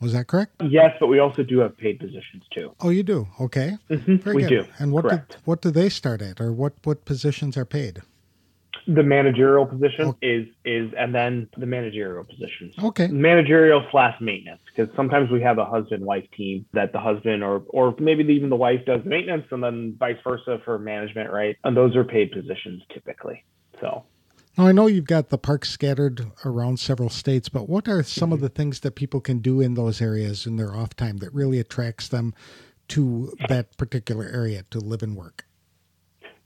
Was 0.00 0.12
that 0.14 0.26
correct? 0.26 0.62
Yes, 0.62 0.96
but 0.98 1.08
we 1.08 1.18
also 1.18 1.42
do 1.42 1.58
have 1.58 1.76
paid 1.76 1.98
positions 1.98 2.44
too. 2.54 2.74
Oh, 2.80 2.88
you 2.88 3.02
do? 3.02 3.28
Okay. 3.38 3.76
Mm-hmm, 3.90 4.32
we 4.32 4.42
good. 4.42 4.48
do. 4.48 4.64
And 4.78 4.92
what 4.92 5.08
do, 5.08 5.20
what 5.44 5.60
do 5.60 5.70
they 5.70 5.90
start 5.90 6.22
at, 6.22 6.40
or 6.40 6.52
what 6.52 6.72
what 6.84 7.04
positions 7.04 7.56
are 7.56 7.66
paid? 7.66 8.02
the 8.86 9.02
managerial 9.02 9.66
position 9.66 10.06
okay. 10.06 10.26
is 10.26 10.48
is 10.64 10.92
and 10.98 11.14
then 11.14 11.48
the 11.56 11.66
managerial 11.66 12.24
positions 12.24 12.74
okay 12.82 13.06
managerial 13.08 13.86
slash 13.90 14.18
maintenance 14.20 14.60
because 14.74 14.94
sometimes 14.96 15.30
we 15.30 15.40
have 15.40 15.58
a 15.58 15.64
husband 15.64 16.04
wife 16.04 16.26
team 16.36 16.64
that 16.72 16.92
the 16.92 16.98
husband 16.98 17.44
or 17.44 17.62
or 17.68 17.94
maybe 17.98 18.24
even 18.32 18.48
the 18.48 18.56
wife 18.56 18.80
does 18.86 19.00
maintenance 19.04 19.44
and 19.50 19.62
then 19.62 19.94
vice 19.98 20.16
versa 20.24 20.60
for 20.64 20.78
management 20.78 21.30
right 21.30 21.56
and 21.64 21.76
those 21.76 21.94
are 21.94 22.04
paid 22.04 22.32
positions 22.32 22.82
typically 22.92 23.44
so 23.80 24.04
now 24.56 24.66
i 24.66 24.72
know 24.72 24.86
you've 24.86 25.04
got 25.04 25.28
the 25.28 25.38
parks 25.38 25.70
scattered 25.70 26.26
around 26.44 26.78
several 26.78 27.08
states 27.08 27.48
but 27.48 27.68
what 27.68 27.88
are 27.88 28.02
some 28.02 28.26
mm-hmm. 28.26 28.34
of 28.34 28.40
the 28.40 28.48
things 28.48 28.80
that 28.80 28.94
people 28.94 29.20
can 29.20 29.38
do 29.38 29.60
in 29.60 29.74
those 29.74 30.00
areas 30.00 30.46
in 30.46 30.56
their 30.56 30.74
off 30.74 30.94
time 30.94 31.18
that 31.18 31.32
really 31.34 31.58
attracts 31.58 32.08
them 32.08 32.34
to 32.88 33.32
that 33.48 33.76
particular 33.76 34.24
area 34.24 34.64
to 34.70 34.78
live 34.78 35.02
and 35.02 35.16
work 35.16 35.44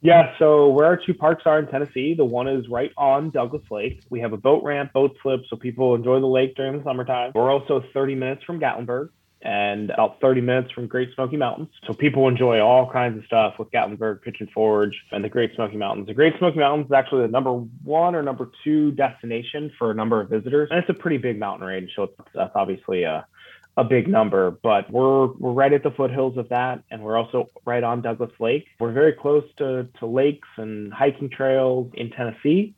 yeah, 0.04 0.34
so 0.38 0.68
where 0.68 0.84
our 0.84 0.98
two 0.98 1.14
parks 1.14 1.44
are 1.46 1.58
in 1.58 1.66
Tennessee, 1.66 2.12
the 2.14 2.26
one 2.26 2.46
is 2.46 2.68
right 2.68 2.90
on 2.98 3.30
Douglas 3.30 3.62
Lake. 3.70 4.02
We 4.10 4.20
have 4.20 4.34
a 4.34 4.36
boat 4.36 4.62
ramp, 4.62 4.92
boat 4.92 5.16
slip, 5.22 5.40
so 5.48 5.56
people 5.56 5.94
enjoy 5.94 6.20
the 6.20 6.26
lake 6.26 6.54
during 6.56 6.76
the 6.76 6.84
summertime. 6.84 7.32
We're 7.34 7.50
also 7.50 7.82
30 7.94 8.14
minutes 8.14 8.44
from 8.44 8.60
Gatlinburg 8.60 9.08
and 9.44 9.90
about 9.90 10.20
30 10.20 10.40
minutes 10.40 10.72
from 10.72 10.86
Great 10.86 11.14
Smoky 11.14 11.36
Mountains. 11.36 11.68
So 11.86 11.92
people 11.92 12.26
enjoy 12.28 12.60
all 12.60 12.90
kinds 12.90 13.18
of 13.18 13.24
stuff 13.26 13.58
with 13.58 13.70
Gatlinburg, 13.70 14.22
Pigeon 14.22 14.48
Forge, 14.52 15.04
and 15.12 15.22
the 15.22 15.28
Great 15.28 15.54
Smoky 15.54 15.76
Mountains. 15.76 16.06
The 16.06 16.14
Great 16.14 16.36
Smoky 16.38 16.58
Mountains 16.58 16.86
is 16.86 16.92
actually 16.92 17.22
the 17.22 17.28
number 17.28 17.52
one 17.52 18.14
or 18.14 18.22
number 18.22 18.50
two 18.64 18.90
destination 18.92 19.70
for 19.78 19.90
a 19.90 19.94
number 19.94 20.20
of 20.20 20.30
visitors. 20.30 20.70
And 20.70 20.78
it's 20.78 20.88
a 20.88 20.94
pretty 20.94 21.18
big 21.18 21.38
mountain 21.38 21.66
range, 21.66 21.92
so 21.94 22.10
that's 22.34 22.52
obviously 22.54 23.04
a 23.04 23.26
a 23.76 23.84
big 23.84 24.06
number, 24.06 24.52
but 24.62 24.88
we're 24.90 25.26
we're 25.26 25.52
right 25.52 25.72
at 25.72 25.82
the 25.82 25.90
foothills 25.90 26.36
of 26.36 26.48
that, 26.50 26.84
and 26.90 27.02
we're 27.02 27.16
also 27.16 27.50
right 27.64 27.82
on 27.82 28.02
Douglas 28.02 28.30
Lake. 28.38 28.66
We're 28.78 28.92
very 28.92 29.12
close 29.12 29.44
to 29.58 29.88
to 29.98 30.06
lakes 30.06 30.48
and 30.56 30.92
hiking 30.92 31.28
trails 31.28 31.90
in 31.94 32.10
Tennessee, 32.10 32.74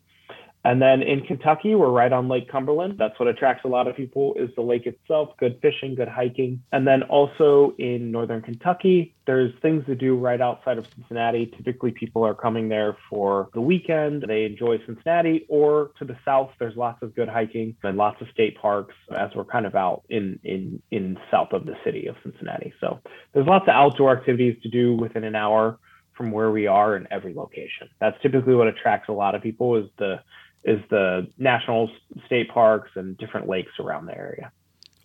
And 0.67 0.81
then 0.81 1.01
in 1.01 1.21
Kentucky, 1.21 1.75
we're 1.75 1.91
right 1.91 2.11
on 2.11 2.27
Lake 2.27 2.51
Cumberland. 2.51 2.97
That's 2.97 3.17
what 3.21 3.29
attracts 3.29 3.63
a 3.63 3.69
lot 3.69 3.87
of 3.87 3.95
people 3.95 4.33
is 4.35 4.49
the 4.57 4.61
lake 4.61 4.85
itself, 4.85 5.29
good 5.39 5.57
fishing, 5.61 5.95
good 5.95 6.09
hiking. 6.09 6.61
And 6.73 6.85
then 6.85 7.03
also 7.03 7.73
in 7.79 8.11
northern 8.11 8.41
Kentucky, 8.41 9.15
there's 9.25 9.53
things 9.61 9.85
to 9.85 9.95
do 9.95 10.17
right 10.17 10.41
outside 10.41 10.77
of 10.77 10.85
Cincinnati. 10.93 11.45
Typically 11.55 11.91
people 11.91 12.25
are 12.25 12.35
coming 12.35 12.67
there 12.67 12.97
for 13.09 13.47
the 13.53 13.61
weekend. 13.61 14.25
They 14.27 14.43
enjoy 14.43 14.79
Cincinnati 14.85 15.45
or 15.47 15.91
to 15.99 16.05
the 16.05 16.17
south, 16.25 16.49
there's 16.59 16.75
lots 16.75 17.01
of 17.01 17.15
good 17.15 17.29
hiking 17.29 17.77
and 17.83 17.95
lots 17.95 18.21
of 18.21 18.27
state 18.33 18.57
parks 18.59 18.93
as 19.17 19.29
we're 19.35 19.45
kind 19.45 19.65
of 19.65 19.73
out 19.73 20.03
in 20.09 20.37
in 20.43 20.81
in 20.91 21.17
south 21.31 21.53
of 21.53 21.65
the 21.65 21.75
city 21.85 22.07
of 22.07 22.17
Cincinnati. 22.23 22.73
So 22.81 22.99
there's 23.33 23.47
lots 23.47 23.63
of 23.63 23.73
outdoor 23.73 24.17
activities 24.17 24.61
to 24.63 24.69
do 24.69 24.97
within 24.97 25.23
an 25.23 25.33
hour 25.33 25.79
from 26.17 26.31
where 26.31 26.51
we 26.51 26.67
are 26.67 26.97
in 26.97 27.07
every 27.09 27.33
location. 27.33 27.87
That's 28.01 28.21
typically 28.21 28.55
what 28.55 28.67
attracts 28.67 29.07
a 29.07 29.13
lot 29.13 29.33
of 29.33 29.41
people 29.41 29.77
is 29.77 29.85
the 29.97 30.19
is 30.63 30.79
the 30.89 31.27
national 31.37 31.89
state 32.25 32.49
parks 32.49 32.91
and 32.95 33.17
different 33.17 33.47
lakes 33.47 33.71
around 33.79 34.05
the 34.05 34.17
area. 34.17 34.51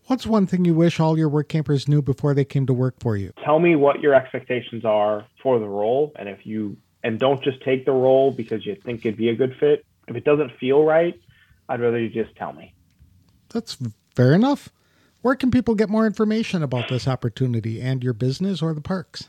What's 0.07 0.27
one 0.27 0.47
thing 0.47 0.65
you 0.65 0.75
wish 0.75 0.99
all 0.99 1.17
your 1.17 1.29
work 1.29 1.49
campers 1.49 1.87
knew 1.87 2.03
before 2.03 2.35
they 2.35 2.45
came 2.45 2.67
to 2.67 2.75
work 2.75 2.97
for 2.99 3.17
you? 3.17 3.33
Tell 3.45 3.61
me 3.61 3.77
what 3.77 4.01
your 4.01 4.15
expectations 4.15 4.85
are 4.85 5.25
for 5.43 5.59
the 5.59 5.69
role 5.69 6.13
and 6.17 6.29
if 6.29 6.45
you 6.45 6.77
and 7.05 7.19
don't 7.19 7.43
just 7.43 7.63
take 7.63 7.85
the 7.85 7.93
role 7.93 8.31
because 8.31 8.65
you 8.65 8.77
think 8.77 9.05
it'd 9.05 9.17
be 9.17 9.29
a 9.29 9.35
good 9.35 9.57
fit. 9.59 9.85
If 10.09 10.17
it 10.17 10.25
doesn't 10.25 10.53
feel 10.59 10.85
right, 10.85 11.19
I'd 11.69 11.81
rather 11.81 11.99
you 11.99 12.09
just 12.09 12.37
tell 12.37 12.53
me. 12.53 12.75
That's 13.49 13.77
fair 14.15 14.33
enough. 14.33 14.69
Where 15.21 15.37
can 15.37 15.51
people 15.51 15.75
get 15.75 15.89
more 15.89 16.07
information 16.07 16.63
about 16.63 16.89
this 16.89 17.07
opportunity 17.07 17.81
and 17.81 18.03
your 18.03 18.13
business 18.13 18.61
or 18.61 18.75
the 18.75 18.81
parks? 18.81 19.29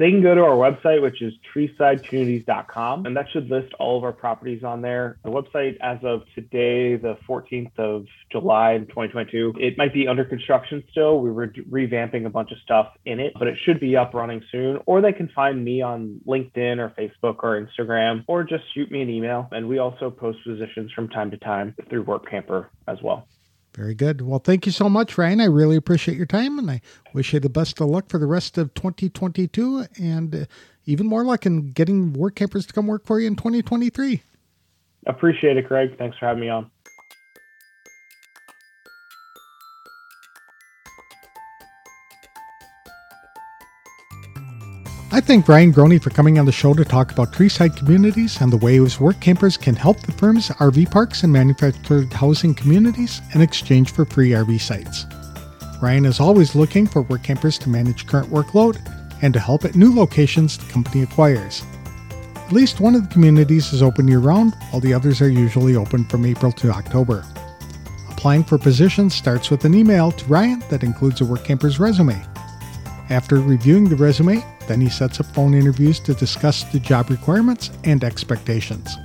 They 0.00 0.10
can 0.10 0.22
go 0.22 0.34
to 0.34 0.42
our 0.42 0.56
website, 0.56 1.02
which 1.02 1.20
is 1.20 1.34
treesidecommunities.com, 1.54 3.04
and 3.04 3.14
that 3.18 3.26
should 3.30 3.50
list 3.50 3.74
all 3.74 3.98
of 3.98 4.04
our 4.04 4.14
properties 4.14 4.64
on 4.64 4.80
there. 4.80 5.18
The 5.24 5.30
website, 5.30 5.76
as 5.82 5.98
of 6.02 6.22
today, 6.34 6.96
the 6.96 7.18
14th 7.28 7.78
of 7.78 8.06
July 8.32 8.72
in 8.72 8.86
2022, 8.86 9.56
it 9.60 9.76
might 9.76 9.92
be 9.92 10.08
under 10.08 10.24
construction 10.24 10.82
still. 10.90 11.20
We 11.20 11.30
were 11.30 11.48
revamping 11.48 12.24
a 12.24 12.30
bunch 12.30 12.50
of 12.50 12.56
stuff 12.64 12.94
in 13.04 13.20
it, 13.20 13.34
but 13.38 13.46
it 13.46 13.58
should 13.62 13.78
be 13.78 13.94
up 13.94 14.14
running 14.14 14.42
soon. 14.50 14.80
Or 14.86 15.02
they 15.02 15.12
can 15.12 15.28
find 15.28 15.62
me 15.62 15.82
on 15.82 16.22
LinkedIn 16.26 16.78
or 16.78 16.88
Facebook 16.98 17.40
or 17.42 17.60
Instagram, 17.60 18.24
or 18.26 18.42
just 18.42 18.64
shoot 18.72 18.90
me 18.90 19.02
an 19.02 19.10
email. 19.10 19.50
And 19.52 19.68
we 19.68 19.80
also 19.80 20.08
post 20.08 20.38
positions 20.46 20.90
from 20.92 21.10
time 21.10 21.30
to 21.30 21.36
time 21.36 21.74
through 21.90 22.04
Workamper 22.04 22.68
as 22.88 23.02
well. 23.02 23.28
Very 23.74 23.94
good. 23.94 24.20
Well, 24.20 24.40
thank 24.40 24.66
you 24.66 24.72
so 24.72 24.88
much, 24.88 25.16
Ryan. 25.16 25.40
I 25.40 25.44
really 25.44 25.76
appreciate 25.76 26.16
your 26.16 26.26
time, 26.26 26.58
and 26.58 26.70
I 26.70 26.80
wish 27.14 27.32
you 27.32 27.40
the 27.40 27.48
best 27.48 27.80
of 27.80 27.88
luck 27.88 28.08
for 28.08 28.18
the 28.18 28.26
rest 28.26 28.58
of 28.58 28.74
2022 28.74 29.86
and 30.00 30.34
uh, 30.34 30.44
even 30.86 31.06
more 31.06 31.24
luck 31.24 31.46
in 31.46 31.70
getting 31.70 32.12
work 32.12 32.34
campers 32.34 32.66
to 32.66 32.72
come 32.72 32.88
work 32.88 33.06
for 33.06 33.20
you 33.20 33.28
in 33.28 33.36
2023. 33.36 34.22
Appreciate 35.06 35.56
it, 35.56 35.66
Craig. 35.66 35.96
Thanks 35.96 36.18
for 36.18 36.26
having 36.26 36.40
me 36.40 36.48
on. 36.48 36.70
I 45.12 45.20
thank 45.20 45.48
Ryan 45.48 45.72
Groene 45.72 46.00
for 46.00 46.10
coming 46.10 46.38
on 46.38 46.46
the 46.46 46.52
show 46.52 46.72
to 46.72 46.84
talk 46.84 47.10
about 47.10 47.32
Treeside 47.32 47.76
communities 47.76 48.40
and 48.40 48.52
the 48.52 48.56
ways 48.56 49.00
work 49.00 49.18
campers 49.18 49.56
can 49.56 49.74
help 49.74 49.98
the 49.98 50.12
firm's 50.12 50.50
RV 50.50 50.88
parks 50.92 51.24
and 51.24 51.32
manufactured 51.32 52.12
housing 52.12 52.54
communities 52.54 53.20
in 53.34 53.40
exchange 53.40 53.90
for 53.90 54.04
free 54.04 54.30
RV 54.30 54.60
sites. 54.60 55.06
Ryan 55.82 56.04
is 56.04 56.20
always 56.20 56.54
looking 56.54 56.86
for 56.86 57.02
work 57.02 57.24
campers 57.24 57.58
to 57.58 57.68
manage 57.68 58.06
current 58.06 58.30
workload 58.30 58.78
and 59.20 59.34
to 59.34 59.40
help 59.40 59.64
at 59.64 59.74
new 59.74 59.92
locations 59.92 60.56
the 60.56 60.72
company 60.72 61.02
acquires. 61.02 61.64
At 62.36 62.52
least 62.52 62.78
one 62.78 62.94
of 62.94 63.02
the 63.02 63.12
communities 63.12 63.72
is 63.72 63.82
open 63.82 64.06
year 64.06 64.20
round, 64.20 64.54
while 64.70 64.80
the 64.80 64.94
others 64.94 65.20
are 65.20 65.28
usually 65.28 65.74
open 65.74 66.04
from 66.04 66.24
April 66.24 66.52
to 66.52 66.70
October. 66.70 67.24
Applying 68.10 68.44
for 68.44 68.58
positions 68.58 69.16
starts 69.16 69.50
with 69.50 69.64
an 69.64 69.74
email 69.74 70.12
to 70.12 70.24
Ryan 70.26 70.62
that 70.68 70.84
includes 70.84 71.20
a 71.20 71.24
work 71.24 71.42
camper's 71.42 71.80
resume. 71.80 72.24
After 73.08 73.40
reviewing 73.40 73.88
the 73.88 73.96
resume, 73.96 74.44
then 74.70 74.80
he 74.80 74.88
sets 74.88 75.18
up 75.18 75.26
phone 75.26 75.52
interviews 75.52 75.98
to 75.98 76.14
discuss 76.14 76.62
the 76.62 76.78
job 76.78 77.10
requirements 77.10 77.70
and 77.82 78.04
expectations. 78.04 78.96